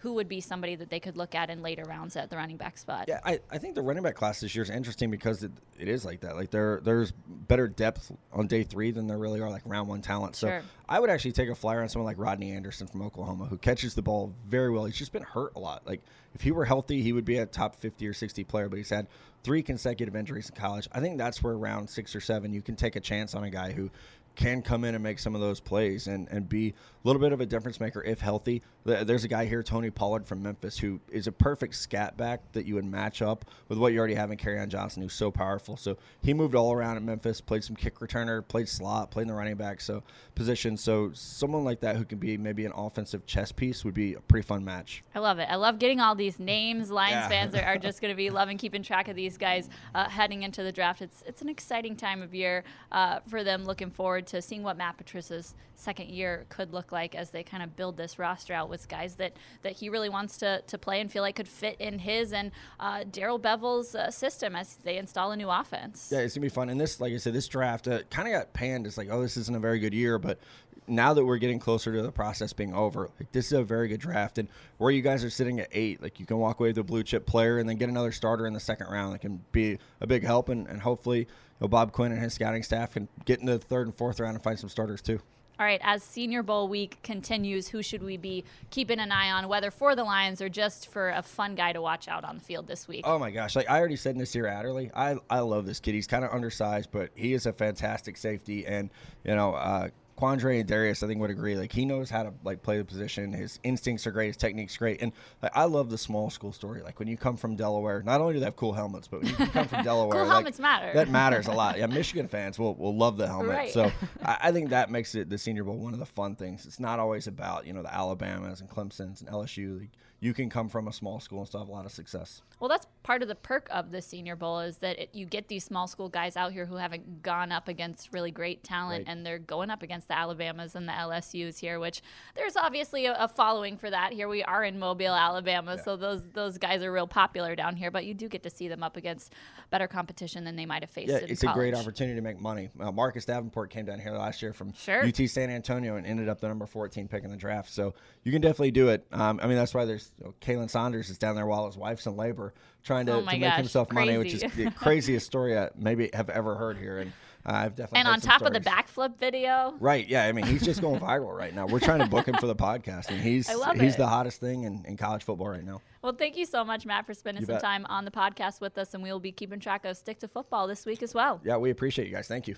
Who 0.04 0.12
would 0.12 0.28
be 0.28 0.42
somebody 0.42 0.74
that 0.74 0.90
they 0.90 1.00
could 1.00 1.16
look 1.16 1.34
at 1.34 1.48
in 1.48 1.62
later 1.62 1.82
rounds 1.88 2.14
at 2.14 2.28
the 2.28 2.36
running 2.36 2.58
back 2.58 2.76
spot? 2.76 3.06
Yeah, 3.08 3.20
I, 3.24 3.40
I 3.50 3.56
think 3.56 3.74
the 3.74 3.80
running 3.80 4.02
back 4.02 4.14
class 4.14 4.38
this 4.38 4.54
year 4.54 4.62
is 4.62 4.68
interesting 4.68 5.10
because 5.10 5.42
it, 5.42 5.50
it 5.80 5.88
is 5.88 6.04
like 6.04 6.20
that. 6.20 6.36
Like 6.36 6.50
there 6.50 6.82
there's 6.84 7.10
better 7.10 7.66
depth 7.68 8.12
on 8.30 8.46
day 8.46 8.64
three 8.64 8.90
than 8.90 9.06
there 9.06 9.16
really 9.16 9.40
are 9.40 9.48
like 9.48 9.62
round 9.64 9.88
one 9.88 10.02
talent. 10.02 10.36
So 10.36 10.48
Sure. 10.48 10.62
I 10.90 11.00
would 11.00 11.08
actually 11.08 11.32
take 11.32 11.48
a 11.48 11.54
flyer 11.54 11.80
on 11.80 11.88
someone 11.88 12.04
like 12.04 12.18
Rodney 12.18 12.52
Anderson 12.52 12.86
from 12.86 13.00
Oklahoma 13.00 13.46
who 13.46 13.56
catches 13.56 13.94
the 13.94 14.02
ball 14.02 14.34
very 14.46 14.70
well. 14.70 14.84
He's 14.84 14.98
just 14.98 15.12
been 15.12 15.22
hurt 15.22 15.52
a 15.56 15.58
lot. 15.58 15.86
Like 15.86 16.02
if 16.34 16.42
he 16.42 16.52
were 16.52 16.66
healthy, 16.66 17.00
he 17.00 17.14
would 17.14 17.24
be 17.24 17.38
a 17.38 17.46
top 17.46 17.74
fifty 17.74 18.06
or 18.06 18.12
sixty 18.12 18.44
player, 18.44 18.68
but 18.68 18.76
he's 18.76 18.90
had 18.90 19.06
three 19.42 19.62
consecutive 19.62 20.14
injuries 20.14 20.50
in 20.50 20.54
college. 20.54 20.86
I 20.92 21.00
think 21.00 21.16
that's 21.16 21.42
where 21.42 21.56
round 21.56 21.88
six 21.88 22.14
or 22.14 22.20
seven 22.20 22.52
you 22.52 22.60
can 22.60 22.76
take 22.76 22.94
a 22.94 23.00
chance 23.00 23.34
on 23.34 23.42
a 23.44 23.50
guy 23.50 23.72
who 23.72 23.90
can 24.36 24.62
come 24.62 24.84
in 24.84 24.94
and 24.94 25.02
make 25.02 25.18
some 25.18 25.34
of 25.34 25.40
those 25.40 25.60
plays 25.60 26.06
and, 26.06 26.28
and 26.28 26.48
be 26.48 26.68
a 26.70 26.72
little 27.06 27.20
bit 27.20 27.32
of 27.32 27.40
a 27.40 27.46
difference 27.46 27.78
maker 27.80 28.02
if 28.02 28.20
healthy. 28.20 28.62
There's 28.84 29.24
a 29.24 29.28
guy 29.28 29.46
here, 29.46 29.62
Tony 29.62 29.90
Pollard 29.90 30.26
from 30.26 30.42
Memphis, 30.42 30.78
who 30.78 31.00
is 31.10 31.26
a 31.26 31.32
perfect 31.32 31.74
scat 31.74 32.16
back 32.16 32.52
that 32.52 32.66
you 32.66 32.74
would 32.74 32.84
match 32.84 33.22
up 33.22 33.44
with 33.68 33.78
what 33.78 33.92
you 33.92 33.98
already 33.98 34.14
have 34.14 34.30
in 34.30 34.36
Carry 34.36 34.64
Johnson, 34.66 35.02
who's 35.02 35.14
so 35.14 35.30
powerful. 35.30 35.76
So 35.76 35.96
he 36.22 36.34
moved 36.34 36.54
all 36.54 36.72
around 36.72 36.96
in 36.96 37.04
Memphis, 37.04 37.40
played 37.40 37.64
some 37.64 37.76
kick 37.76 38.00
returner, 38.00 38.46
played 38.46 38.68
slot, 38.68 39.10
played 39.10 39.22
in 39.22 39.28
the 39.28 39.34
running 39.34 39.56
back 39.56 39.80
so 39.80 40.02
position. 40.34 40.76
So 40.76 41.10
someone 41.14 41.64
like 41.64 41.80
that 41.80 41.96
who 41.96 42.04
can 42.04 42.18
be 42.18 42.36
maybe 42.36 42.66
an 42.66 42.72
offensive 42.74 43.26
chess 43.26 43.52
piece 43.52 43.84
would 43.84 43.94
be 43.94 44.14
a 44.14 44.20
pretty 44.20 44.46
fun 44.46 44.64
match. 44.64 45.02
I 45.14 45.20
love 45.20 45.38
it. 45.38 45.48
I 45.50 45.56
love 45.56 45.78
getting 45.78 46.00
all 46.00 46.14
these 46.14 46.38
names. 46.38 46.90
Lions 46.90 47.12
Yeah. 47.12 47.28
fans 47.28 47.54
are, 47.54 47.62
are 47.62 47.78
just 47.78 48.00
going 48.02 48.12
to 48.12 48.16
be 48.16 48.30
loving 48.30 48.58
keeping 48.58 48.82
track 48.82 49.08
of 49.08 49.16
these 49.16 49.38
guys 49.38 49.68
uh, 49.94 50.08
heading 50.08 50.42
into 50.42 50.62
the 50.62 50.72
draft. 50.72 51.02
It's 51.02 51.22
it's 51.26 51.42
an 51.42 51.48
exciting 51.48 51.96
time 51.96 52.22
of 52.22 52.34
year 52.34 52.64
uh, 52.92 53.20
for 53.28 53.44
them. 53.44 53.64
Looking 53.64 53.90
forward 53.90 54.23
to 54.24 54.42
seeing 54.42 54.62
what 54.62 54.76
Matt 54.76 54.96
Patricia's 54.96 55.54
second 55.76 56.08
year 56.08 56.46
could 56.48 56.72
look 56.72 56.92
like 56.92 57.14
as 57.14 57.30
they 57.30 57.42
kind 57.42 57.62
of 57.62 57.76
build 57.76 57.96
this 57.96 58.18
roster 58.18 58.52
out 58.52 58.68
with 58.68 58.88
guys 58.88 59.16
that, 59.16 59.32
that 59.62 59.72
he 59.72 59.88
really 59.88 60.08
wants 60.08 60.36
to, 60.38 60.62
to 60.66 60.78
play 60.78 61.00
and 61.00 61.10
feel 61.10 61.22
like 61.22 61.36
could 61.36 61.48
fit 61.48 61.76
in 61.80 61.98
his 61.98 62.32
and 62.32 62.52
uh, 62.78 63.04
Darrell 63.10 63.40
Bevell's 63.40 63.94
uh, 63.94 64.10
system 64.10 64.54
as 64.54 64.76
they 64.76 64.96
install 64.96 65.32
a 65.32 65.36
new 65.36 65.50
offense. 65.50 66.10
Yeah, 66.12 66.20
it's 66.20 66.34
gonna 66.34 66.42
be 66.42 66.48
fun. 66.48 66.68
And 66.68 66.80
this, 66.80 67.00
like 67.00 67.12
I 67.12 67.16
said, 67.16 67.32
this 67.32 67.48
draft 67.48 67.88
uh, 67.88 68.02
kind 68.10 68.28
of 68.28 68.34
got 68.34 68.52
panned 68.52 68.86
It's 68.86 68.96
like, 68.96 69.08
oh, 69.10 69.20
this 69.20 69.36
isn't 69.36 69.56
a 69.56 69.60
very 69.60 69.78
good 69.78 69.94
year, 69.94 70.18
but 70.18 70.38
now 70.86 71.14
that 71.14 71.24
we're 71.24 71.38
getting 71.38 71.58
closer 71.58 71.92
to 71.92 72.02
the 72.02 72.12
process 72.12 72.52
being 72.52 72.74
over, 72.74 73.10
like, 73.18 73.32
this 73.32 73.46
is 73.46 73.52
a 73.52 73.62
very 73.62 73.88
good 73.88 74.00
draft. 74.00 74.38
And 74.38 74.48
where 74.78 74.90
you 74.90 75.02
guys 75.02 75.24
are 75.24 75.30
sitting 75.30 75.60
at 75.60 75.68
eight, 75.72 76.02
like 76.02 76.20
you 76.20 76.26
can 76.26 76.38
walk 76.38 76.60
away 76.60 76.70
with 76.70 76.78
a 76.78 76.82
blue 76.82 77.02
chip 77.02 77.26
player 77.26 77.58
and 77.58 77.68
then 77.68 77.76
get 77.76 77.88
another 77.88 78.12
starter 78.12 78.46
in 78.46 78.52
the 78.52 78.60
second 78.60 78.88
round 78.88 79.14
that 79.14 79.20
can 79.20 79.42
be 79.52 79.78
a 80.00 80.06
big 80.06 80.24
help. 80.24 80.48
And, 80.48 80.66
and 80.66 80.82
hopefully, 80.82 81.26
know, 81.64 81.68
Bob 81.68 81.92
Quinn 81.92 82.12
and 82.12 82.20
his 82.20 82.34
scouting 82.34 82.62
staff 82.62 82.92
can 82.92 83.08
get 83.24 83.40
into 83.40 83.52
the 83.52 83.58
third 83.58 83.86
and 83.86 83.94
fourth 83.94 84.20
round 84.20 84.34
and 84.34 84.42
find 84.42 84.58
some 84.58 84.68
starters 84.68 85.02
too. 85.02 85.20
All 85.58 85.64
right, 85.64 85.80
as 85.84 86.02
Senior 86.02 86.42
Bowl 86.42 86.66
week 86.66 86.98
continues, 87.04 87.68
who 87.68 87.80
should 87.80 88.02
we 88.02 88.16
be 88.16 88.44
keeping 88.70 88.98
an 88.98 89.12
eye 89.12 89.30
on, 89.30 89.46
whether 89.46 89.70
for 89.70 89.94
the 89.94 90.02
Lions 90.02 90.42
or 90.42 90.48
just 90.48 90.88
for 90.88 91.10
a 91.10 91.22
fun 91.22 91.54
guy 91.54 91.72
to 91.72 91.80
watch 91.80 92.08
out 92.08 92.24
on 92.24 92.34
the 92.38 92.40
field 92.40 92.66
this 92.66 92.88
week? 92.88 93.02
Oh 93.04 93.20
my 93.20 93.30
gosh! 93.30 93.54
Like 93.54 93.70
I 93.70 93.78
already 93.78 93.94
said, 93.94 94.16
Nasir 94.16 94.48
Adderley, 94.48 94.90
I 94.96 95.14
I 95.30 95.40
love 95.40 95.64
this 95.64 95.78
kid. 95.78 95.94
He's 95.94 96.08
kind 96.08 96.24
of 96.24 96.32
undersized, 96.32 96.90
but 96.90 97.10
he 97.14 97.34
is 97.34 97.46
a 97.46 97.52
fantastic 97.52 98.16
safety, 98.16 98.66
and 98.66 98.90
you 99.22 99.36
know, 99.36 99.54
uh, 99.54 99.90
Quandre 100.16 100.60
and 100.60 100.68
Darius, 100.68 101.02
I 101.02 101.06
think, 101.06 101.20
would 101.20 101.30
agree. 101.30 101.56
Like 101.56 101.72
he 101.72 101.84
knows 101.84 102.08
how 102.08 102.22
to 102.22 102.32
like 102.44 102.62
play 102.62 102.78
the 102.78 102.84
position. 102.84 103.32
His 103.32 103.58
instincts 103.64 104.06
are 104.06 104.12
great. 104.12 104.28
His 104.28 104.36
technique's 104.36 104.76
great. 104.76 105.02
And 105.02 105.12
like 105.42 105.52
I 105.54 105.64
love 105.64 105.90
the 105.90 105.98
small 105.98 106.30
school 106.30 106.52
story. 106.52 106.82
Like 106.82 106.98
when 106.98 107.08
you 107.08 107.16
come 107.16 107.36
from 107.36 107.56
Delaware, 107.56 108.02
not 108.02 108.20
only 108.20 108.34
do 108.34 108.38
they 108.40 108.44
have 108.46 108.56
cool 108.56 108.72
helmets, 108.72 109.08
but 109.08 109.22
when 109.22 109.30
you 109.30 109.36
come 109.36 109.68
from 109.68 109.82
Delaware, 109.84 110.12
cool 110.12 110.26
like, 110.26 110.34
helmets 110.34 110.60
matter. 110.60 110.92
That 110.94 111.08
matters 111.08 111.46
a 111.46 111.52
lot. 111.52 111.74
Yeah, 111.84 111.86
Michigan 111.86 112.28
fans 112.28 112.58
will, 112.58 112.74
will 112.76 112.96
love 112.96 113.16
the 113.16 113.26
helmet. 113.26 113.50
Right. 113.50 113.72
So 113.72 113.90
I, 114.24 114.38
I 114.42 114.52
think 114.52 114.70
that 114.70 114.90
makes 114.90 115.14
it 115.16 115.28
the 115.28 115.38
Senior 115.38 115.64
Bowl 115.64 115.76
one 115.76 115.92
of 115.92 115.98
the 115.98 116.06
fun 116.06 116.36
things. 116.36 116.66
It's 116.66 116.78
not 116.78 116.98
always 117.00 117.26
about 117.26 117.66
you 117.66 117.72
know 117.72 117.82
the 117.82 117.92
Alabamas 117.92 118.60
and 118.60 118.70
Clemson's 118.70 119.20
and 119.20 119.28
LSU. 119.30 119.80
Like, 119.80 119.90
you 120.20 120.32
can 120.32 120.48
come 120.48 120.70
from 120.70 120.88
a 120.88 120.92
small 120.92 121.20
school 121.20 121.40
and 121.40 121.48
still 121.48 121.60
have 121.60 121.68
a 121.68 121.72
lot 121.72 121.84
of 121.84 121.92
success. 121.92 122.40
Well, 122.58 122.70
that's 122.70 122.86
part 123.02 123.20
of 123.20 123.28
the 123.28 123.34
perk 123.34 123.68
of 123.70 123.90
the 123.90 124.00
Senior 124.00 124.36
Bowl 124.36 124.60
is 124.60 124.78
that 124.78 124.98
it, 124.98 125.10
you 125.12 125.26
get 125.26 125.48
these 125.48 125.64
small 125.64 125.86
school 125.86 126.08
guys 126.08 126.34
out 126.34 126.52
here 126.52 126.64
who 126.64 126.76
haven't 126.76 127.22
gone 127.22 127.52
up 127.52 127.68
against 127.68 128.10
really 128.10 128.30
great 128.30 128.64
talent, 128.64 129.04
Right. 129.06 129.12
and 129.12 129.26
they're 129.26 129.38
going 129.38 129.68
up 129.68 129.82
against 129.82 130.03
the 130.04 130.16
Alabamas 130.16 130.74
and 130.74 130.88
the 130.88 130.92
LSU's 130.92 131.58
here, 131.58 131.78
which 131.78 132.02
there's 132.34 132.56
obviously 132.56 133.06
a, 133.06 133.14
a 133.18 133.28
following 133.28 133.76
for 133.76 133.90
that. 133.90 134.12
Here 134.12 134.28
we 134.28 134.42
are 134.42 134.64
in 134.64 134.78
Mobile, 134.78 135.14
Alabama, 135.14 135.78
so 135.82 135.96
those 135.96 136.28
those 136.28 136.58
guys 136.58 136.82
are 136.82 136.92
real 136.92 137.06
popular 137.06 137.54
down 137.54 137.76
here. 137.76 137.90
But 137.90 138.04
you 138.04 138.14
do 138.14 138.28
get 138.28 138.42
to 138.44 138.50
see 138.50 138.68
them 138.68 138.82
up 138.82 138.96
against 138.96 139.32
better 139.70 139.86
competition 139.88 140.44
than 140.44 140.56
they 140.56 140.66
might 140.66 140.82
have 140.82 140.90
faced. 140.90 141.10
Yeah, 141.10 141.18
it's 141.18 141.42
a 141.42 141.48
great 141.48 141.74
opportunity 141.74 142.16
to 142.16 142.22
make 142.22 142.40
money. 142.40 142.70
Uh, 142.78 142.92
Marcus 142.92 143.24
Davenport 143.24 143.70
came 143.70 143.86
down 143.86 143.98
here 143.98 144.12
last 144.12 144.42
year 144.42 144.52
from 144.52 144.72
Sure. 144.74 145.04
UT 145.04 145.16
San 145.28 145.50
Antonio 145.50 145.96
and 145.96 146.06
ended 146.06 146.28
up 146.28 146.40
the 146.40 146.48
number 146.48 146.66
14 146.66 147.08
pick 147.08 147.24
in 147.24 147.30
the 147.30 147.36
draft. 147.36 147.70
So 147.70 147.94
you 148.22 148.32
can 148.32 148.40
definitely 148.40 148.70
do 148.70 148.88
it. 148.88 149.06
Um, 149.12 149.40
I 149.42 149.46
mean, 149.46 149.56
that's 149.56 149.74
why 149.74 149.84
there's 149.84 150.12
you 150.18 150.26
know, 150.26 150.34
Khalen 150.40 150.70
Saunders 150.70 151.10
is 151.10 151.18
down 151.18 151.34
there 151.36 151.46
while 151.46 151.66
his 151.66 151.76
wife's 151.76 152.06
in 152.06 152.16
labor 152.16 152.54
trying 152.82 153.06
to, 153.06 153.14
Oh 153.14 153.20
to 153.20 153.26
make 153.26 153.40
gosh, 153.40 153.56
himself 153.56 153.90
money, 153.92 154.16
which 154.18 154.34
is 154.34 154.42
the 154.54 154.70
craziest 154.76 155.26
story 155.26 155.58
I 155.58 155.70
maybe 155.76 156.10
have 156.12 156.28
ever 156.28 156.54
heard 156.54 156.76
here. 156.76 156.98
And 156.98 157.12
uh, 157.46 157.52
I've 157.52 157.74
definitely 157.74 158.00
And 158.00 158.08
on 158.08 158.20
some 158.20 158.30
top 158.30 158.42
of 158.42 158.52
the 158.52 158.60
backflip 158.60 159.18
video, 159.18 159.74
Right, 159.80 160.08
yeah. 160.08 160.24
I 160.24 160.32
mean, 160.32 160.46
he's 160.46 160.64
just 160.64 160.80
going 160.80 161.00
viral 161.00 161.36
right 161.36 161.54
now. 161.54 161.66
We're 161.66 161.80
trying 161.80 162.00
to 162.00 162.06
book 162.06 162.26
him 162.26 162.36
for 162.36 162.46
the 162.46 162.56
podcast, 162.56 163.08
and 163.10 163.20
he's 163.20 163.48
he's 163.80 163.94
it. 163.94 163.98
the 163.98 164.06
hottest 164.06 164.40
thing 164.40 164.64
in, 164.64 164.84
in 164.86 164.96
college 164.96 165.24
football 165.24 165.48
right 165.48 165.64
now. 165.64 165.80
Well, 166.02 166.14
thank 166.14 166.36
you 166.36 166.46
so 166.46 166.64
much, 166.64 166.86
Matt, 166.86 167.06
for 167.06 167.14
spending 167.14 167.42
You 167.42 167.46
some 167.46 167.54
bet. 167.56 167.62
time 167.62 167.86
on 167.88 168.04
the 168.04 168.10
podcast 168.10 168.60
with 168.60 168.76
us, 168.78 168.94
and 168.94 169.02
we 169.02 169.10
will 169.12 169.20
be 169.20 169.32
keeping 169.32 169.60
track 169.60 169.84
of 169.84 169.96
Stick 169.96 170.18
to 170.20 170.28
Football 170.28 170.66
this 170.66 170.86
week 170.86 171.02
as 171.02 171.14
well. 171.14 171.40
Yeah, 171.44 171.56
we 171.56 171.70
appreciate 171.70 172.08
you 172.08 172.14
guys. 172.14 172.28
Thank 172.28 172.48
you. 172.48 172.56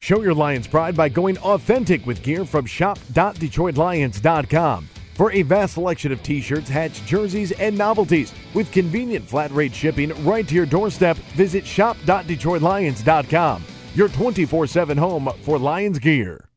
Show 0.00 0.22
your 0.22 0.34
Lions 0.34 0.68
pride 0.68 0.96
by 0.96 1.08
going 1.08 1.38
authentic 1.38 2.06
with 2.06 2.22
gear 2.22 2.44
from 2.44 2.66
shop.detroitlions.com. 2.66 4.88
For 5.14 5.32
a 5.32 5.42
vast 5.42 5.74
selection 5.74 6.12
of 6.12 6.22
t 6.22 6.40
shirts, 6.40 6.68
hats, 6.68 7.00
jerseys, 7.00 7.50
and 7.52 7.76
novelties 7.76 8.32
with 8.54 8.70
convenient 8.70 9.28
flat 9.28 9.50
rate 9.50 9.74
shipping 9.74 10.10
right 10.24 10.46
to 10.46 10.54
your 10.54 10.66
doorstep, 10.66 11.16
visit 11.34 11.66
shop.detroitlions.com. 11.66 13.64
Your 13.98 14.08
24 14.08 14.68
7 14.68 14.96
home 14.96 15.28
for 15.42 15.58
Lions 15.58 15.98
gear. 15.98 16.47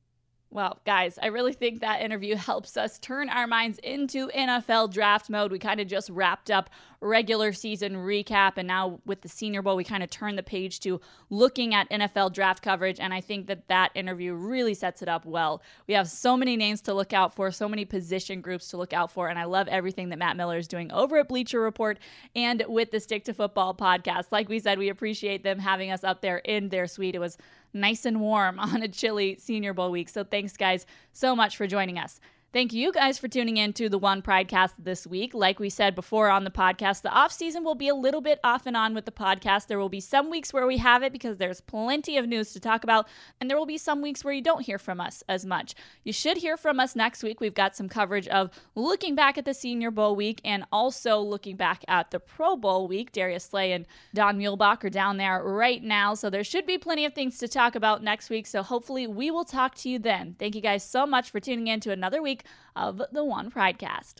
Well, 0.53 0.79
guys, 0.85 1.17
I 1.23 1.27
really 1.27 1.53
think 1.53 1.79
that 1.79 2.01
interview 2.01 2.35
helps 2.35 2.75
us 2.75 2.99
turn 2.99 3.29
our 3.29 3.47
minds 3.47 3.79
into 3.83 4.27
NFL 4.27 4.91
draft 4.91 5.29
mode. 5.29 5.49
We 5.49 5.59
kind 5.59 5.79
of 5.79 5.87
just 5.87 6.09
wrapped 6.09 6.51
up 6.51 6.69
regular 6.99 7.53
season 7.53 7.95
recap, 7.95 8.53
and 8.57 8.67
now 8.67 8.99
with 9.05 9.21
the 9.21 9.29
Senior 9.29 9.61
Bowl, 9.61 9.77
we 9.77 9.85
kind 9.85 10.03
of 10.03 10.09
turn 10.09 10.35
the 10.35 10.43
page 10.43 10.81
to 10.81 10.99
looking 11.29 11.73
at 11.73 11.89
NFL 11.89 12.33
draft 12.33 12.61
coverage. 12.61 12.99
And 12.99 13.13
I 13.13 13.21
think 13.21 13.47
that 13.47 13.69
that 13.69 13.91
interview 13.95 14.33
really 14.33 14.73
sets 14.73 15.01
it 15.01 15.07
up 15.07 15.25
well. 15.25 15.61
We 15.87 15.93
have 15.93 16.09
so 16.09 16.35
many 16.35 16.57
names 16.57 16.81
to 16.81 16.93
look 16.93 17.13
out 17.13 17.33
for, 17.33 17.49
so 17.51 17.69
many 17.69 17.85
position 17.85 18.41
groups 18.41 18.67
to 18.71 18.77
look 18.77 18.91
out 18.91 19.09
for, 19.09 19.29
and 19.29 19.39
I 19.39 19.45
love 19.45 19.69
everything 19.69 20.09
that 20.09 20.19
Matt 20.19 20.35
Miller 20.35 20.57
is 20.57 20.67
doing 20.67 20.91
over 20.91 21.17
at 21.17 21.29
Bleacher 21.29 21.61
Report 21.61 21.97
and 22.35 22.61
with 22.67 22.91
the 22.91 22.99
Stick 22.99 23.23
to 23.23 23.33
Football 23.33 23.73
podcast. 23.73 24.25
Like 24.31 24.49
we 24.49 24.59
said, 24.59 24.77
we 24.77 24.89
appreciate 24.89 25.43
them 25.43 25.59
having 25.59 25.91
us 25.91 26.03
up 26.03 26.19
there 26.19 26.39
in 26.39 26.67
their 26.67 26.87
suite. 26.87 27.15
It 27.15 27.19
was 27.19 27.37
nice 27.73 28.05
and 28.05 28.21
warm 28.21 28.59
on 28.59 28.81
a 28.81 28.87
chilly 28.87 29.37
Senior 29.39 29.73
Bowl 29.73 29.91
week. 29.91 30.09
So 30.09 30.23
thanks, 30.23 30.57
guys, 30.57 30.85
so 31.13 31.35
much 31.35 31.57
for 31.57 31.67
joining 31.67 31.97
us. 31.97 32.19
Thank 32.53 32.73
you 32.73 32.91
guys 32.91 33.17
for 33.17 33.29
tuning 33.29 33.55
in 33.55 33.71
to 33.73 33.87
the 33.87 33.97
One 33.97 34.21
Pridecast 34.21 34.71
this 34.77 35.07
week. 35.07 35.33
Like 35.33 35.57
we 35.57 35.69
said 35.69 35.95
before 35.95 36.27
on 36.29 36.43
the 36.43 36.51
podcast, 36.51 37.01
the 37.01 37.09
off 37.09 37.31
season 37.31 37.63
will 37.63 37.75
be 37.75 37.87
a 37.87 37.95
little 37.95 38.19
bit 38.19 38.41
off 38.43 38.65
and 38.65 38.75
on 38.75 38.93
with 38.93 39.05
the 39.05 39.11
podcast. 39.11 39.67
There 39.67 39.79
will 39.79 39.87
be 39.87 40.01
some 40.01 40.29
weeks 40.29 40.51
where 40.51 40.67
we 40.67 40.75
have 40.79 41.01
it 41.01 41.13
because 41.13 41.37
there's 41.37 41.61
plenty 41.61 42.17
of 42.17 42.27
news 42.27 42.51
to 42.51 42.59
talk 42.59 42.83
about, 42.83 43.07
and 43.39 43.49
there 43.49 43.57
will 43.57 43.65
be 43.65 43.77
some 43.77 44.01
weeks 44.01 44.25
where 44.25 44.33
you 44.33 44.41
don't 44.41 44.65
hear 44.65 44.77
from 44.77 44.99
us 44.99 45.23
as 45.29 45.45
much. 45.45 45.75
You 46.03 46.11
should 46.11 46.35
hear 46.35 46.57
from 46.57 46.77
us 46.81 46.93
next 46.93 47.23
week. 47.23 47.39
We've 47.39 47.53
got 47.53 47.73
some 47.73 47.87
coverage 47.87 48.27
of 48.27 48.49
looking 48.75 49.15
back 49.15 49.37
at 49.37 49.45
the 49.45 49.53
Senior 49.53 49.89
Bowl 49.89 50.13
week 50.13 50.41
and 50.43 50.65
also 50.73 51.21
looking 51.21 51.55
back 51.55 51.85
at 51.87 52.11
the 52.11 52.19
Pro 52.19 52.57
Bowl 52.57 52.85
week. 52.85 53.13
Darius 53.13 53.45
Slay 53.45 53.71
and 53.71 53.85
Don 54.13 54.37
Muhlbach 54.37 54.83
are 54.83 54.89
down 54.89 55.15
there 55.15 55.41
right 55.41 55.81
now, 55.81 56.15
so 56.15 56.29
there 56.29 56.43
should 56.43 56.65
be 56.65 56.77
plenty 56.77 57.05
of 57.05 57.13
things 57.13 57.37
to 57.37 57.47
talk 57.47 57.75
about 57.75 58.03
next 58.03 58.29
week. 58.29 58.45
So 58.45 58.61
hopefully 58.61 59.07
we 59.07 59.31
will 59.31 59.45
talk 59.45 59.73
to 59.75 59.89
you 59.89 59.99
then. 59.99 60.35
Thank 60.37 60.53
you 60.53 60.61
guys 60.61 60.83
so 60.83 61.05
much 61.05 61.29
for 61.29 61.39
tuning 61.39 61.67
in 61.67 61.79
to 61.79 61.93
another 61.93 62.21
week 62.21 62.40
of 62.75 63.01
the 63.11 63.23
One 63.23 63.51
Pridecast. 63.51 64.15